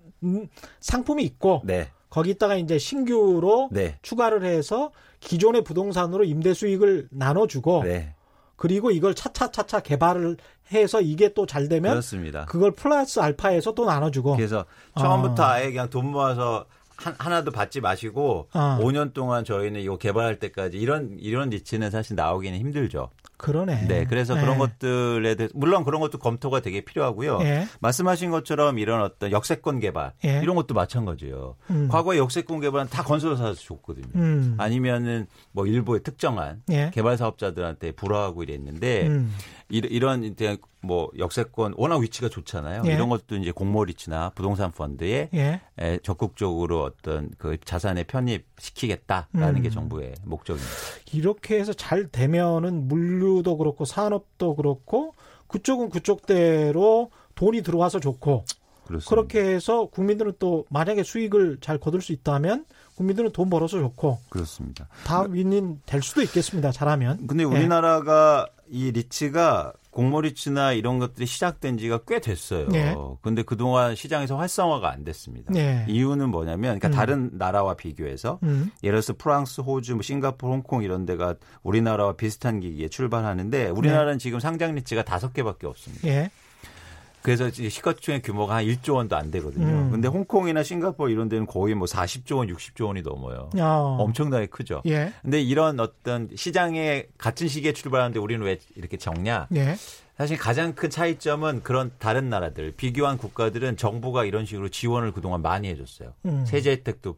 [0.80, 1.90] 상품이 있고 네.
[2.10, 3.98] 거기다가 이제 신규로 네.
[4.02, 8.14] 추가를 해서 기존의 부동산으로 임대 수익을 나눠주고 네.
[8.56, 10.38] 그리고 이걸 차차차차 개발을
[10.72, 12.46] 해서 이게 또 잘 되면 그렇습니다.
[12.46, 14.66] 그걸 플러스 알파에서 또 나눠주고 그래서
[14.98, 15.52] 처음부터 아.
[15.54, 16.66] 아예 그냥 돈 모아서
[16.98, 18.78] 한, 하나도 받지 마시고 아.
[18.82, 23.10] 5년 동안 저희는 이거 개발할 때까지 이런 이런 리츠는 사실 나오기는 힘들죠.
[23.38, 23.86] 그러네.
[23.88, 24.42] 네, 그래서 네.
[24.42, 27.38] 그런 것들에 대해 물론 그런 것도 검토가 되게 필요하고요.
[27.38, 27.68] 네.
[27.80, 30.40] 말씀하신 것처럼 이런 어떤 역세권 개발 네.
[30.42, 31.56] 이런 것도 마찬가지예요.
[31.70, 31.88] 음.
[31.88, 34.08] 과거에 역세권 개발은 다 건설사에서 줬거든요.
[34.16, 34.56] 음.
[34.58, 39.32] 아니면은 뭐 일부의 특정한 개발 사업자들한테 불화하고 이랬는데 음.
[39.70, 42.84] 이런 이제 뭐 역세권 워낙 위치가 좋잖아요.
[42.86, 42.94] 예.
[42.94, 46.00] 이런 것도 이제 공모리츠나 부동산 펀드에 예.
[46.04, 49.62] 적극적으로 어떤 그 자산에 편입시키겠다라는 음.
[49.62, 50.72] 게 정부의 목적입니다.
[51.14, 55.14] 이렇게 해서 잘 되면은 물류도 그렇고 산업도 그렇고
[55.48, 58.46] 그쪽은 그쪽대로 돈이 들어와서 좋고
[58.88, 59.10] 그렇습니다.
[59.10, 64.88] 그렇게 해서 국민들은 또 만약에 수익을 잘 거둘 수 있다면 국민들은 돈 벌어서 좋고 그렇습니다.
[65.04, 66.72] 다 윈윈 될 수도 있겠습니다.
[66.72, 67.28] 잘하면.
[67.28, 68.58] 근데 우리나라가 예.
[68.70, 72.68] 이 리츠가 공모리츠나 이런 것들이 시작된 지가 꽤 됐어요.
[72.68, 72.96] 네.
[73.22, 75.52] 근데 그동안 시장에서 활성화가 안 됐습니다.
[75.52, 75.86] 네.
[75.88, 76.92] 이유는 뭐냐면 그러니까 음.
[76.92, 78.72] 다른 나라와 비교해서 음.
[78.84, 84.18] 예를 들어서 프랑스, 호주, 뭐 싱가포르, 홍콩 이런 데가 우리나라와 비슷한 기기에 출발하는데 우리나라는 네.
[84.20, 86.08] 지금 상장 리츠가 다섯 개밖에 없습니다.
[87.18, 87.22] 예.
[87.22, 89.68] 그래서 시가총액 규모가 한 1조 원도 안 되거든요.
[89.68, 89.92] 음.
[89.92, 93.50] 근데 홍콩이나 싱가포르 이런 데는 거의 뭐 40조 원, 60조 원이 넘어요.
[93.58, 93.68] 야.
[93.70, 94.82] 엄청나게 크죠.
[94.86, 95.12] 예.
[95.22, 99.48] 근데 이런 어떤 시장에 같은 시기에 출발하는데 우리는 왜 이렇게 적냐?
[99.56, 99.76] 예.
[100.18, 105.68] 사실 가장 큰 차이점은 그런 다른 나라들 비교한 국가들은 정부가 이런 식으로 지원을 그동안 많이
[105.68, 106.14] 해줬어요.
[106.26, 106.44] 음.
[106.48, 107.18] 세제 혜택도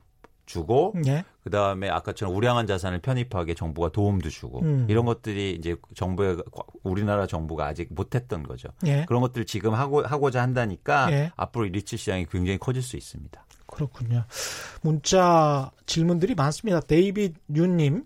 [0.50, 1.24] 주고 예.
[1.44, 4.88] 그다음에 아까처럼 우량한 자산을 편입하게 정부가 도움도 주고 음.
[4.90, 6.38] 이런 것들이 이제 정부의
[6.84, 8.68] 우리나라 정부가 아직 못했던 거죠.
[8.88, 9.06] 예.
[9.08, 11.32] 그런 것들 을 지금 하고 하고자 한다니까 예.
[11.36, 13.46] 앞으로 리츠 시장이 굉장히 커질 수 있습니다.
[13.68, 14.26] 그렇군요.
[14.82, 16.80] 문자 질문들이 많습니다.
[16.80, 18.06] 데이빗 윤님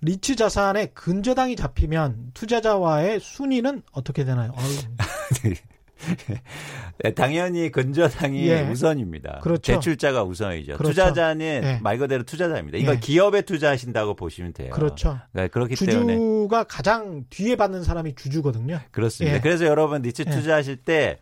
[0.00, 4.52] 리츠 자산에 근저당이 잡히면 투자자와의 순위는 어떻게 되나요?
[7.02, 8.68] 네, 당연히 근저당이 예.
[8.68, 9.40] 우선입니다.
[9.42, 9.72] 그렇죠.
[9.72, 10.76] 대출자가 우선이죠.
[10.76, 10.90] 그렇죠.
[10.90, 11.80] 투자자는 예.
[11.82, 12.78] 말 그대로 투자자입니다.
[12.78, 12.98] 이거 예.
[12.98, 14.70] 기업에 투자하신다고 보시면 돼요.
[14.70, 15.18] 그렇죠.
[15.32, 18.80] 네, 그렇기 주주가 때문에 주주가 가장 뒤에 받는 사람이 주주거든요.
[18.90, 19.36] 그렇습니다.
[19.36, 19.40] 예.
[19.40, 20.30] 그래서 여러분 리츠 예.
[20.30, 21.18] 투자하실 때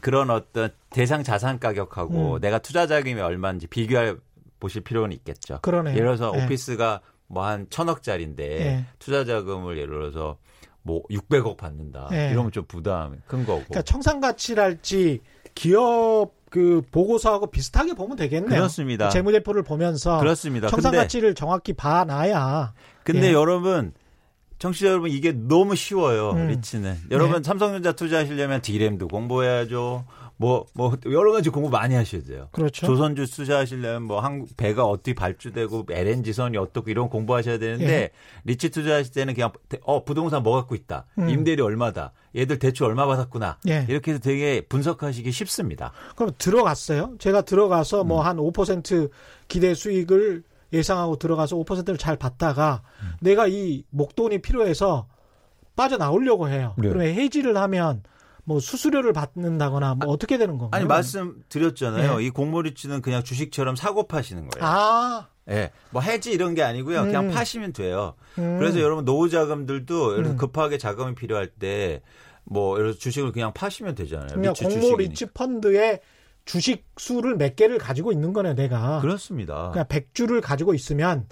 [0.00, 2.40] 그, 런 어떤 대상 자산 가격하고 음.
[2.40, 4.14] 내가 투자 자금이 얼마인지 비교해
[4.60, 5.58] 보실 필요는 있겠죠.
[5.62, 5.94] 그러네요.
[5.94, 6.44] 예를 들어서 예.
[6.44, 10.36] 오피스가 뭐 한 천억짜리인데 투자 자금을 예를 들어서
[10.84, 12.08] 뭐 600억 받는다.
[12.10, 12.30] 네.
[12.30, 13.64] 이러면 좀 부담 큰 거고.
[13.64, 15.20] 그러니까 청산 가치랄지
[15.54, 18.48] 기업 그 보고서하고 비슷하게 보면 되겠네요.
[18.48, 19.08] 그렇습니다.
[19.08, 20.68] 재무제표를 보면서 그렇습니다.
[20.68, 22.74] 청산 근데, 가치를 정확히 봐놔야.
[23.02, 23.32] 근데 예.
[23.32, 23.92] 여러분
[24.58, 26.30] 청취자 여러분 이게 너무 쉬워요.
[26.30, 26.48] 음.
[26.48, 26.96] 리츠는.
[27.10, 27.46] 여러분 네.
[27.46, 30.04] 삼성전자 투자하시려면 디램도 공부해야죠.
[30.36, 32.48] 뭐, 뭐, 여러 가지 공부 많이 하셔야 돼요.
[32.52, 32.86] 그렇죠.
[32.86, 38.10] 조선주 투자하시려면 뭐 한국 배가 어떻게 발주되고 LN지선이 어떻고 이런 공부하셔야 되는데 예.
[38.44, 41.06] 리치 투자하실 때는 그냥 어, 부동산 뭐 갖고 있다.
[41.18, 41.28] 음.
[41.28, 42.12] 임대료 얼마다.
[42.34, 43.58] 얘들 대출 얼마 받았구나.
[43.68, 43.86] 예.
[43.88, 45.92] 이렇게 해서 되게 분석하시기 쉽습니다.
[46.16, 47.14] 그럼 들어갔어요?
[47.18, 48.08] 제가 들어가서 뭐 음.
[48.08, 49.10] 뭐한 5%
[49.46, 53.12] 기대 수익을 예상하고 들어가서 5%를 잘 받다가 음.
[53.20, 55.06] 내가 이 목돈이 필요해서
[55.76, 56.74] 빠져나오려고 해요.
[56.78, 56.88] 네.
[56.88, 58.02] 그러면 해지를 하면
[58.44, 60.78] 뭐 수수료를 받는다거나 뭐 아, 어떻게 되는 건가요?
[60.78, 62.18] 아니 말씀드렸잖아요.
[62.18, 62.24] 네.
[62.24, 64.64] 이 공모리츠는 그냥 주식처럼 사고 파시는 거예요.
[64.66, 65.28] 아.
[65.48, 65.54] 예.
[65.54, 65.72] 네.
[65.90, 67.00] 뭐 해지 이런 게 아니고요.
[67.00, 67.06] 음.
[67.06, 68.14] 그냥 파시면 돼요.
[68.38, 68.58] 음.
[68.58, 70.36] 그래서 여러분 노후 자금들도 음.
[70.36, 72.02] 급하게 자금이 필요할 때
[72.44, 74.28] 뭐 주식을 그냥 파시면 되잖아요.
[74.34, 76.00] 그냥 공모 리츠 펀드에
[76.44, 79.00] 주식 수를 몇 개를 가지고 있는 거네, 내가.
[79.00, 79.70] 그렇습니다.
[79.72, 81.26] 그냥 100주를 가지고 있으면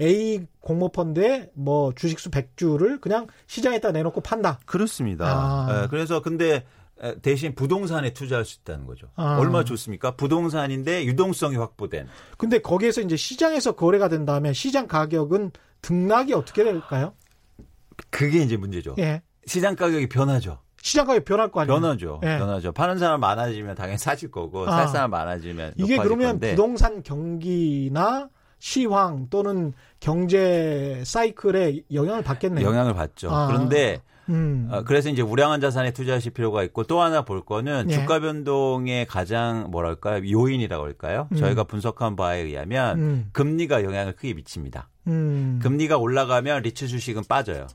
[0.00, 4.58] A 공모펀드에 뭐 주식수 100주를 그냥 시장에다 내놓고 판다.
[4.66, 5.26] 그렇습니다.
[5.26, 5.66] 아.
[5.82, 6.64] 네, 그래서 근데
[7.22, 9.08] 대신 부동산에 투자할 수 있다는 거죠.
[9.16, 9.38] 아.
[9.38, 10.12] 얼마 좋습니까?
[10.12, 12.08] 부동산인데 유동성이 확보된.
[12.38, 17.14] 근데 거기에서 이제 시장에서 거래가 된다면 시장 가격은 등락이 어떻게 될까요?
[18.10, 18.96] 그게 이제 문제죠.
[18.98, 19.22] 예.
[19.46, 20.60] 시장 가격이 변하죠.
[20.80, 21.80] 시장 가격 변할 거 아니에요?
[21.80, 22.20] 변하죠.
[22.24, 22.38] 예.
[22.38, 22.72] 변하죠.
[22.72, 24.70] 파는 사람 많아지면 당연히 사실 거고 아.
[24.70, 26.50] 살 사람 많아지면 이게 그러면 건데.
[26.50, 28.28] 부동산 경기나
[28.58, 32.66] 시황 또는 경제 사이클에 영향을 받겠네요.
[32.66, 33.30] 영향을 받죠.
[33.30, 33.46] 아.
[33.46, 34.68] 그런데 음.
[34.70, 37.94] 어, 그래서 이제 우량한 자산에 투자하실 필요가 있고 또 하나 볼 거는 예.
[37.94, 41.28] 주가 변동의 가장 뭐랄까요 요인이라고 할까요?
[41.32, 41.36] 음.
[41.36, 43.28] 저희가 분석한 바에 의하면 음.
[43.32, 44.88] 금리가 영향을 크게 미칩니다.
[45.08, 45.60] 음.
[45.62, 47.66] 금리가 올라가면 리츠 주식은 빠져요.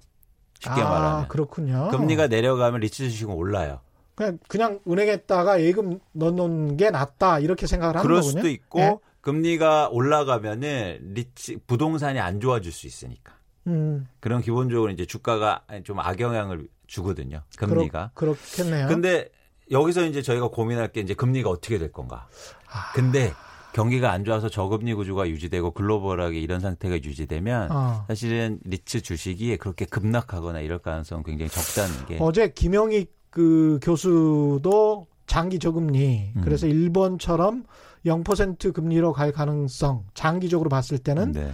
[0.59, 1.27] 쉽게 아, 말하면.
[1.27, 1.89] 그렇군요.
[1.89, 3.79] 금리가 내려가면 리츠 주식은 올라요.
[4.15, 8.21] 그냥 그냥 은행에다가 예금 넣는 게 낫다 이렇게 생각을 하는 거군요.
[8.21, 8.97] 그럴 수도 있고 예?
[9.29, 13.33] 금리가 올라가면은 리츠 부동산이 안 좋아질 수 있으니까.
[13.67, 14.07] 음.
[14.19, 17.43] 그런 기본적으로 이제 주가가 좀 악영향을 주거든요.
[17.57, 18.11] 금리가.
[18.15, 18.87] 그렇, 그렇 겠네요.
[18.87, 19.29] 근데
[19.69, 22.27] 여기서 이제 저희가 고민할 게 이제 금리가 어떻게 될 건가.
[22.71, 22.91] 아.
[22.95, 23.31] 근데
[23.73, 28.05] 경기가 안 좋아서 저금리 구조가 유지되고 글로벌하게 이런 상태가 유지되면 어.
[28.07, 35.08] 사실은 리츠 주식이 그렇게 급락하거나 이럴 가능성 은 굉장히 적다는 게 어제 김영익 그 교수도
[35.29, 36.41] 장기 저금리 음.
[36.43, 37.63] 그래서 일본처럼
[38.05, 41.51] 0% 금리로 갈 가능성 장기적으로 봤을 때는 네.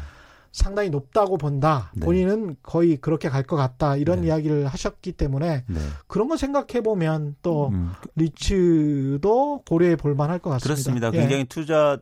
[0.53, 1.91] 상당히 높다고 본다.
[1.93, 2.05] 네.
[2.05, 3.97] 본인은 거의 그렇게 갈 것 같다.
[3.97, 4.27] 이런 네.
[4.27, 5.79] 이야기를 하셨기 때문에 네.
[6.07, 7.91] 그런 거 생각해 보면 또 음.
[8.15, 10.67] 리츠도 고려해 볼 만할 것 같습니다.
[10.73, 11.11] 그렇습니다.
[11.13, 11.19] 예.
[11.19, 11.99] 굉장히 투자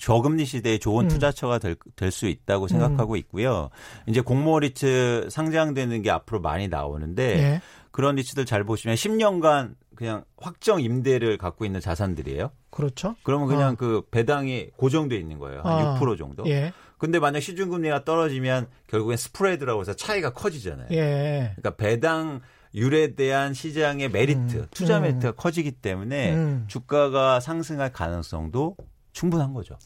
[0.00, 1.08] 저금리 시대에 좋은 음.
[1.08, 1.60] 투자처가
[1.94, 3.18] 될수 있다고 생각하고 음.
[3.18, 3.70] 있고요.
[4.08, 7.60] 이제 공모 리츠 상장되는 게 앞으로 많이 나오는데 예.
[7.92, 12.50] 그런 리츠들 잘 보시면 10년간 그냥 확정 임대를 갖고 있는 자산들이에요.
[12.70, 13.16] 그렇죠.
[13.22, 13.76] 그러면 그냥 어.
[13.76, 15.62] 그 배당이 고정돼 있는 거예요.
[15.62, 15.98] 한 어.
[15.98, 16.46] 6% 정도.
[16.46, 16.72] 예.
[16.98, 20.88] 근데 만약 시중금리가 떨어지면 결국엔 스프레드라고 해서 차이가 커지잖아요.
[20.92, 21.52] 예.
[21.56, 22.40] 그러니까 배당
[22.74, 24.66] 율에 대한 시장의 메리트, 음.
[24.70, 25.02] 투자 음.
[25.02, 25.34] 메리트가 음.
[25.36, 26.64] 커지기 때문에 음.
[26.68, 28.76] 주가가 상승할 가능성도
[29.12, 29.78] 충분한 거죠.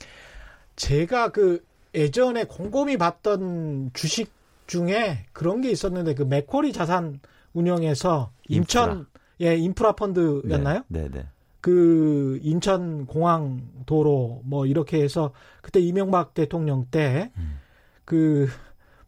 [0.77, 4.33] 제가 그 예전에 곰곰이 봤던 주식
[4.67, 7.21] 중에 그런 게 있었는데 그 맥쿼리 자산
[7.53, 9.07] 운영에서 인천 인프라.
[9.41, 10.83] 예 인프라 펀드였나요?
[10.89, 11.09] 네, 네.
[11.11, 11.27] 네.
[11.61, 15.33] 그 인천 공항 도로 뭐 이렇게 해서
[15.63, 18.47] 그때 이명박 대통령 때그 음.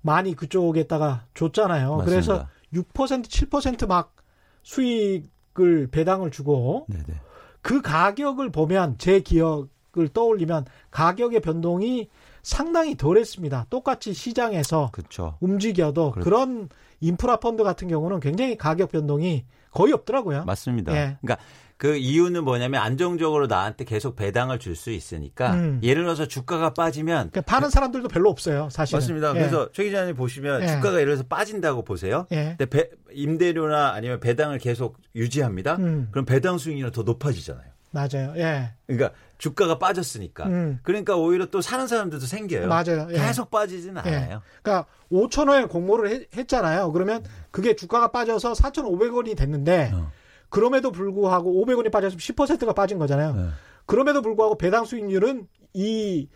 [0.02, 1.96] 많이 그쪽에다가 줬잖아요.
[1.98, 2.04] 맞습니다.
[2.04, 4.16] 그래서 6% 7%막
[4.62, 7.04] 수익을 배당을 주고 네네.
[7.06, 7.14] 네.
[7.62, 12.08] 그 가격을 보면 제 기억을 떠올리면 가격의 변동이
[12.42, 13.66] 상당히 덜했습니다.
[13.70, 15.36] 똑같이 시장에서 그쵸.
[15.40, 16.24] 움직여도 그렇죠.
[16.24, 16.68] 그런
[17.00, 20.44] 인프라 펀드 같은 경우는 굉장히 가격 변동이 거의 없더라고요.
[20.44, 20.92] 맞습니다.
[20.94, 21.16] 예.
[21.22, 21.44] 그러니까
[21.78, 25.80] 그 이유는 뭐냐면 안정적으로 나한테 계속 배당을 줄 수 있으니까 음.
[25.82, 28.96] 예를 들어서 주가가 빠지면 그러니까 파는 사람들도 별로 없어요, 사실.
[28.96, 29.30] 맞습니다.
[29.30, 29.32] 예.
[29.34, 30.66] 그래서 최 기자님 보시면 예.
[30.68, 32.26] 주가가 예를 들어서 빠진다고 보세요.
[32.30, 32.54] 예.
[32.56, 35.76] 근데 배, 임대료나 아니면 배당을 계속 유지합니다.
[35.76, 36.08] 음.
[36.12, 37.71] 그럼 배당 수익률은 더 높아지잖아요.
[37.92, 38.32] 맞아요.
[38.36, 38.72] 예.
[38.86, 40.46] 그러니까 주가가 빠졌으니까.
[40.46, 40.80] 음.
[40.82, 42.68] 그러니까 오히려 또 사는 사람들도 생겨요.
[42.68, 43.08] 맞아요.
[43.10, 43.18] 예.
[43.18, 44.14] 계속 빠지지는 예.
[44.14, 44.42] 않아요.
[44.62, 50.10] 그러니까 5천 원에 공모를 했, 잖아요 그러면 그게 주가가 빠져서 4,500원이 됐는데 어.
[50.48, 53.34] 그럼에도 불구하고 500원이 빠져서 10%가 빠진 거잖아요.
[53.34, 53.48] 네.
[53.86, 56.28] 그럼에도 불구하고 배당 수익률은 이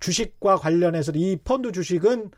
[0.00, 2.30] 주식과 관련해서 이 펀드 주식은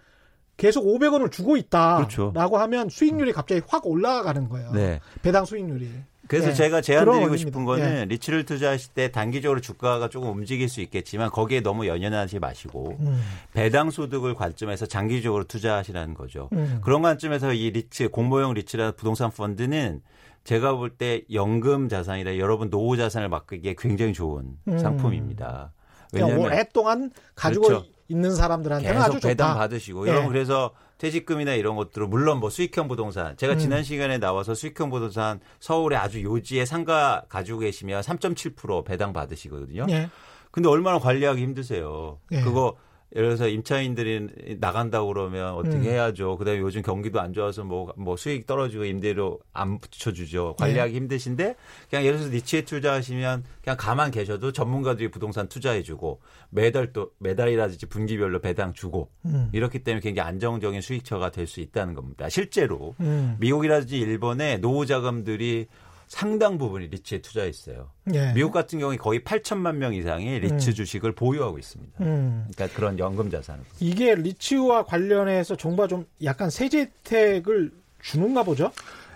[0.56, 2.32] 계속 500원을 주고 있다 라고 그렇죠.
[2.34, 4.72] 하면 수익률이 갑자기 확 올라가는 거예요.
[4.72, 5.00] 네.
[5.22, 5.90] 배당 수익률이.
[6.28, 6.54] 그래서 네.
[6.54, 8.04] 제가 제안드리고 싶은 거는 네.
[8.06, 13.20] 리츠를 투자하실 때 단기적으로 주가가 조금 움직일 수 있겠지만 거기에 너무 연연하지 마시고 음.
[13.52, 16.48] 배당 소득을 관점에서 장기적으로 투자하시라는 거죠.
[16.52, 16.80] 음.
[16.82, 20.00] 그런 관점에서 이 리츠 공모형 리츠라 부동산 펀드는
[20.44, 24.78] 제가 볼 때 연금 자산이다 여러분 노후 자산을 맡기기에 굉장히 좋은 음.
[24.78, 25.72] 상품입니다.
[26.12, 27.86] 왜냐면 오랫동안 가지고 그렇죠.
[28.08, 29.28] 있는 사람들한테는 아주 좋다.
[29.28, 30.26] 배당 받으시고 예.
[30.28, 30.70] 그래서
[31.02, 33.58] 퇴직금이나 이런 것들을 물론 뭐 수익형 부동산 제가 음.
[33.58, 39.86] 지난 시간에 나와서 수익형 부동산 서울에 아주 요지에 상가 가지고 계시면 3.7% 배당 받으시거든요.
[39.90, 40.08] 예.
[40.52, 42.20] 근데 얼마나 관리하기 힘드세요.
[42.30, 42.40] 예.
[42.42, 42.76] 그거
[43.14, 45.82] 예를 들어서 임차인들이 나간다고 그러면 어떻게 음.
[45.84, 46.38] 해야죠.
[46.38, 50.56] 그다음에 요즘 경기도 안 좋아서 뭐, 뭐 수익 떨어지고 임대료 안 붙여주죠.
[50.58, 50.96] 관리하기 네.
[50.96, 51.54] 힘드신데
[51.90, 58.40] 그냥 예를 들어서 니치에 투자하시면 그냥 가만 계셔도 전문가들이 부동산 투자해주고 매달 또 매달이라든지 분기별로
[58.40, 59.50] 배당 주고 음.
[59.52, 62.28] 이렇기 때문에 굉장히 안정적인 수익처가 될 수 있다는 겁니다.
[62.28, 63.36] 실제로 음.
[63.38, 65.66] 미국이라든지 일본의 노후 자금들이
[66.12, 67.88] 상당 부분이 리츠에 투자했어요.
[68.12, 68.34] 예.
[68.34, 70.74] 미국 같은 경우에 거의 8천만 명 이상이 리츠 음.
[70.74, 72.04] 주식을 보유하고 있습니다.
[72.04, 72.48] 음.
[72.52, 73.64] 그러니까 그런 연금 자산을.
[73.80, 78.72] 이게 리츠와 관련해서 정부가 좀 약간 세제 혜택을 주는가 보죠?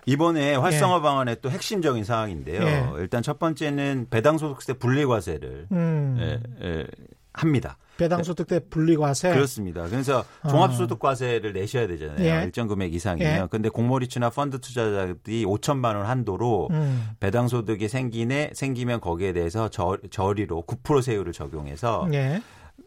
[0.06, 1.02] 이번에 활성화 예.
[1.02, 2.62] 방안의 또 핵심적인 사항인데요.
[2.62, 3.02] 예.
[3.02, 6.16] 일단 첫 번째는 배당 소득세 분리과세를 음.
[6.18, 6.86] 예, 예,
[7.34, 7.76] 합니다.
[7.96, 9.30] 배당소득 때 분리과세.
[9.32, 9.86] 그렇습니다.
[9.88, 10.48] 그래서 어.
[10.48, 12.24] 종합소득과세를 내셔야 되잖아요.
[12.24, 12.44] 예.
[12.44, 13.42] 일정 금액 이상이면.
[13.42, 13.46] 예.
[13.50, 17.08] 근데 공모리츠나 펀드 투자자들이 5천만 원 한도로 음.
[17.20, 22.42] 배당소득이 생기네 생기면 거기에 대해서 저, 저리로 9% 세율을 적용해서 예.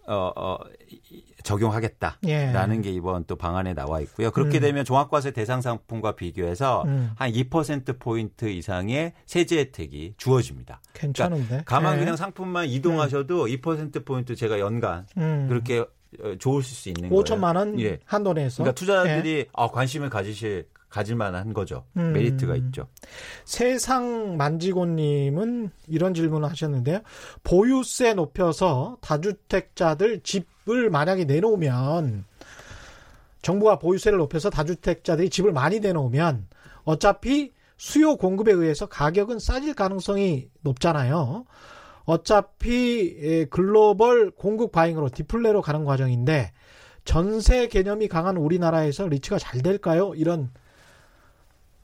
[0.10, 0.58] 어, 어,
[1.44, 2.82] 적용하겠다라는 예.
[2.82, 4.32] 게 이번 또 방안에 나와 있고요.
[4.32, 4.62] 그렇게 음.
[4.62, 7.12] 되면 종합과세 대상 상품과 비교해서 음.
[7.20, 10.82] 한2% 포인트 이상의 세제 혜택이 주어집니다.
[10.94, 11.46] 괜찮은데.
[11.46, 12.00] 그러니까 가만 예.
[12.00, 13.48] 그냥 상품만 이동하셔도 음.
[13.48, 15.46] 2% 포인트 제가 연간 음.
[15.48, 18.00] 그렇게 어, 좋을 수 있는 5천만 원 예.
[18.06, 18.64] 한도 내에서.
[18.64, 19.46] 그러니까 투자자들이 예.
[19.54, 21.86] 아, 관심을 가지실 가질 만한 거죠.
[21.98, 22.14] 음.
[22.14, 22.88] 메리트가 있죠.
[23.46, 27.02] 세상 만지고님은 이런 질문을 하셨는데요.
[27.44, 32.26] 보유세 높여서 다주택자들 집을 만약에 내놓으면
[33.42, 36.48] 정부가 보유세를 높여서 다주택자들이 집을 많이 내놓으면
[36.84, 41.46] 어차피 수요 공급에 의해서 가격은 싸질 가능성이 높잖아요.
[42.04, 46.52] 어차피 글로벌 공급 과잉으로 디플레로 가는 과정인데
[47.06, 50.14] 전세 개념이 강한 우리나라에서 리츠가 잘 될까요?
[50.16, 50.52] 이런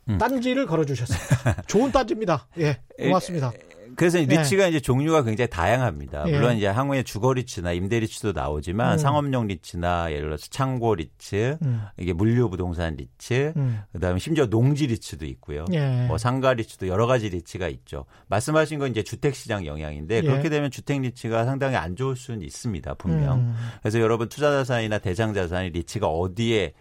[0.09, 0.17] 음.
[0.17, 1.55] 딴지를 걸어주셨어요.
[1.67, 2.47] 좋은 딴지입니다.
[2.59, 3.51] 예, 고맙습니다.
[3.95, 4.25] 그래서 네.
[4.25, 6.25] 리츠가 이제 종류가 굉장히 다양합니다.
[6.27, 6.31] 예.
[6.31, 8.97] 물론 이제 항공의 주거 리츠나 임대 리츠도 나오지만 음.
[8.97, 11.83] 상업용 리츠나 예를 들어서 창고 리츠, 음.
[11.97, 13.81] 이게 물류 부동산 리츠, 음.
[13.93, 15.65] 그다음에 심지어 농지 리츠도 있고요.
[15.71, 16.05] 예.
[16.07, 18.05] 뭐 상가 리츠도 여러 가지 리츠가 있죠.
[18.27, 20.21] 말씀하신 건 이제 주택 시장 영향인데 예.
[20.21, 22.95] 그렇게 되면 주택 리츠가 상당히 안 좋을 수는 있습니다.
[22.95, 23.39] 분명.
[23.39, 23.55] 음.
[23.81, 26.73] 그래서 여러분 투자 자산이나 대상 자산이 리츠가 어디에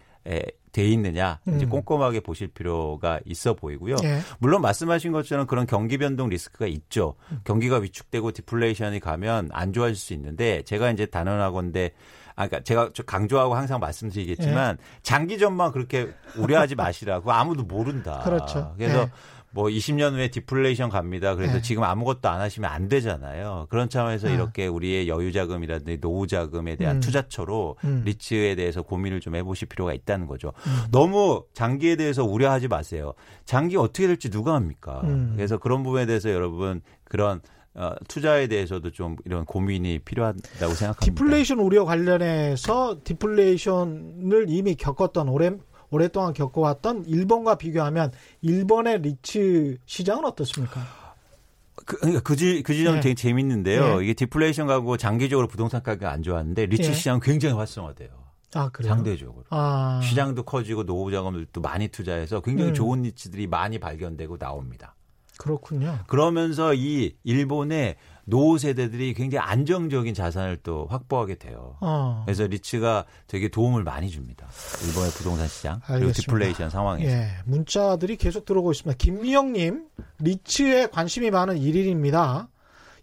[0.75, 1.69] 돼 있느냐 이제 음.
[1.69, 3.95] 꼼꼼하게 보실 필요가 있어 보이고요.
[4.03, 4.19] 예.
[4.39, 7.15] 물론 말씀하신 것처럼 그런 경기 변동 리스크가 있죠.
[7.31, 7.39] 음.
[7.45, 11.91] 경기가 위축되고 디플레이션이 가면 안 좋아질 수 있는데 제가 이제 단언하건데
[12.35, 14.99] 아, 그러니까 제가 강조하고 항상 말씀드리겠지만 예.
[15.01, 18.19] 장기전만 그렇게 우려하지 마시라고 아무도 모른다.
[18.25, 18.73] 그렇죠.
[18.77, 19.09] 그래서 예.
[19.55, 21.33] 뭐 20년 후에 디플레이션 갑니다.
[21.33, 21.61] 그래서 네.
[21.61, 23.67] 지금 아무것도 안 하시면 안 되잖아요.
[23.69, 24.33] 그런 차원에서 네.
[24.33, 26.99] 이렇게 우리의 여유 자금이라든지 노후 자금에 대한 음.
[26.99, 28.01] 투자처로 음.
[28.03, 30.51] 리츠에 대해서 고민을 좀 해보실 필요가 있다는 거죠.
[30.67, 30.91] 음.
[30.91, 33.13] 너무 장기에 대해서 우려하지 마세요.
[33.45, 34.99] 장기 어떻게 될지 누가 합니까?
[35.05, 35.31] 음.
[35.37, 37.39] 그래서 그런 부분에 대해서 여러분 그런
[37.75, 40.99] 어, 투자에 대해서도 좀 이런 고민이 필요하다고 생각합니다.
[40.99, 48.11] 디플레이션 우려 관련해서 디플레이션을 이미 겪었던 오랜 오랫동안 겪어왔던 일본과 비교하면
[48.41, 50.81] 일본의 리츠 시장은 어떻습니까?
[51.75, 53.01] 그, 그러니까 그, 지, 그 지점 네.
[53.01, 53.97] 되게 재밌는데요.
[53.99, 54.03] 네.
[54.03, 56.93] 이게 디플레이션 가고 장기적으로 부동산 가격이 안 좋았는데 리츠 네.
[56.93, 58.09] 시장 굉장히 활성화돼요.
[58.55, 58.93] 아, 그래요?
[58.93, 59.43] 상대적으로.
[59.49, 59.99] 아.
[60.01, 62.73] 시장도 커지고 노후 자금들도 많이 투자해서 굉장히 음.
[62.73, 64.95] 좋은 리츠들이 많이 발견되고 나옵니다.
[65.37, 65.99] 그렇군요.
[66.07, 71.77] 그러면서 이 일본의 노후 세대들이 굉장히 안정적인 자산을 또 확보하게 돼요.
[71.79, 72.23] 어.
[72.25, 74.47] 그래서 리츠가 되게 도움을 많이 줍니다.
[74.85, 75.99] 일본의 부동산 시장 알겠습니다.
[75.99, 77.11] 그리고 디플레이션 상황에서.
[77.11, 78.97] 예, 문자들이 계속 들어오고 있습니다.
[78.97, 79.85] 김미영님,
[80.19, 82.47] 리츠에 관심이 많은 1인입니다.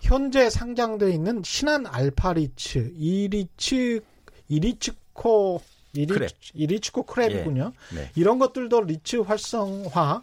[0.01, 4.01] 현재 상장돼 있는 신한 알파리츠, 이리츠,
[4.49, 5.62] 이리츠코,
[5.95, 7.73] 이리츠, 이리츠코크렙이군요.
[7.93, 7.97] 예.
[7.97, 8.11] 네.
[8.16, 10.23] 이런 것들도 리츠 활성화,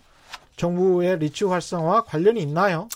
[0.58, 2.90] 정부의 리츠 활성화 관련이 있나요?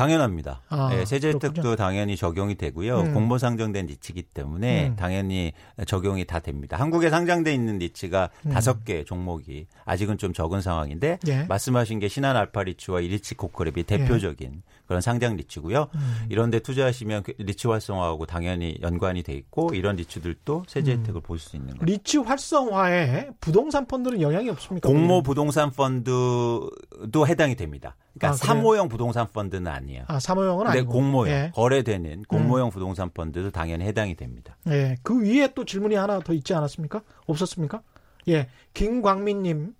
[0.00, 0.62] 당연합니다.
[0.70, 3.00] 아, 네, 세제 혜택도 당연히 적용이 되고요.
[3.00, 3.14] 음.
[3.14, 4.96] 공모 상장된 리츠기 때문에 음.
[4.96, 5.52] 당연히
[5.86, 6.78] 적용이 다 됩니다.
[6.78, 8.52] 한국에 상장돼 있는 리츠가 음.
[8.52, 8.82] 다섯 음.
[8.86, 11.44] 개 종목이 아직은 좀 적은 상황인데 예.
[11.44, 14.62] 말씀하신 게 신한 알파 리츠와 이리츠코크렙이 대표적인 예.
[14.86, 15.88] 그런 상장 리츠고요.
[15.94, 16.26] 음.
[16.30, 21.00] 이런 데 투자하시면 그 리츠 활성화하고 당연히 연관이 돼 있고 이런 리츠들도 세제 음.
[21.00, 21.84] 혜택을 볼 수 있는 거예요.
[21.84, 24.88] 리츠 활성화에 부동산 펀드는 영향이 없습니까?
[24.88, 27.96] 공모 부동산 펀드도 해당이 됩니다.
[28.14, 30.04] 그러니까 아, 사모형 부동산 펀드는 아니에요.
[30.08, 30.92] 아, 사모형은 아니고.
[30.92, 31.52] 공모형 예.
[31.54, 32.70] 거래되는 공모형 음.
[32.70, 34.56] 부동산 펀드도 당연히 해당이 됩니다.
[34.68, 34.96] 예.
[35.02, 37.02] 그 위에 또 질문이 하나 더 있지 않았습니까?
[37.26, 37.82] 없었습니까?
[38.28, 38.48] 예.
[38.74, 39.74] 김광민 님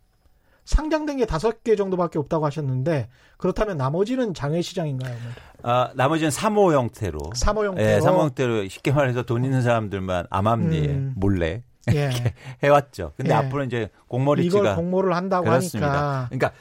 [0.64, 5.16] 상장된 게 다섯 개 정도밖에 없다고 하셨는데 그렇다면 나머지는 장외 시장인가요?
[5.62, 7.18] 아, 나머지는 사모 형태로.
[7.34, 7.90] 사모 형태로.
[7.90, 11.14] 예, 사모 형태로 쉽게 말해서 돈 있는 사람들만 암암리에 음.
[11.16, 11.62] 몰래
[11.92, 12.10] 예.
[12.62, 13.12] 해왔죠.
[13.16, 13.34] 근데 예.
[13.34, 15.88] 앞으로 이제 공모리치가 이걸 공모를 한다고 그렇습니다.
[15.88, 16.28] 하니까.
[16.28, 16.52] 그러니까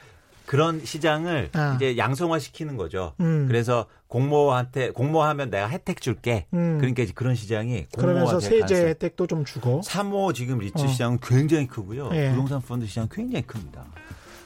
[0.50, 1.74] 그런 시장을 아.
[1.76, 3.14] 이제 양성화 시키는 거죠.
[3.20, 3.46] 음.
[3.48, 6.48] 그래서 공모한테 공모하면 내가 혜택 줄게.
[6.56, 6.80] 음.
[6.80, 8.88] 그러니까 그런 시장이 그러면서 세제 가능성.
[8.88, 9.82] 혜택도 좀 주고.
[9.82, 10.88] 3호 지금 리츠 어.
[10.88, 12.10] 시장은 굉장히 크고요.
[12.14, 12.32] 예.
[12.32, 13.86] 부동산 펀드 시장 굉장히 큽니다.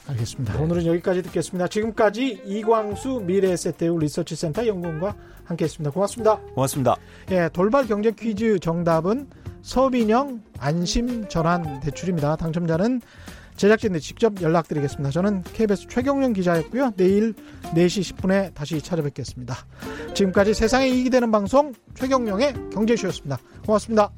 [0.10, 0.51] 알겠습니다.
[0.51, 0.60] 네.
[0.60, 1.70] 오늘은 여기까지 듣겠습니다.
[1.70, 5.91] 지금까지 이광수 미래에셋대우 리서치센터 연구원과 함께했습니다.
[5.91, 6.36] 고맙습니다.
[6.54, 6.97] 고맙습니다.
[7.32, 9.30] 예, 돌발 경제 퀴즈 정답은
[9.62, 12.36] 서민형 안심 전환 대출입니다.
[12.36, 12.99] 당첨자는
[13.56, 15.12] 제작진들 직접 연락드리겠습니다.
[15.12, 16.91] 저는 KBS 최경련 기자였고요.
[16.95, 17.34] 내일
[17.74, 19.56] 4시 10분에 다시 찾아뵙겠습니다.
[20.14, 23.38] 지금까지 세상에 이익이 되는 방송 최경령의 경제쇼였습니다.
[23.66, 24.12] 고맙습니다.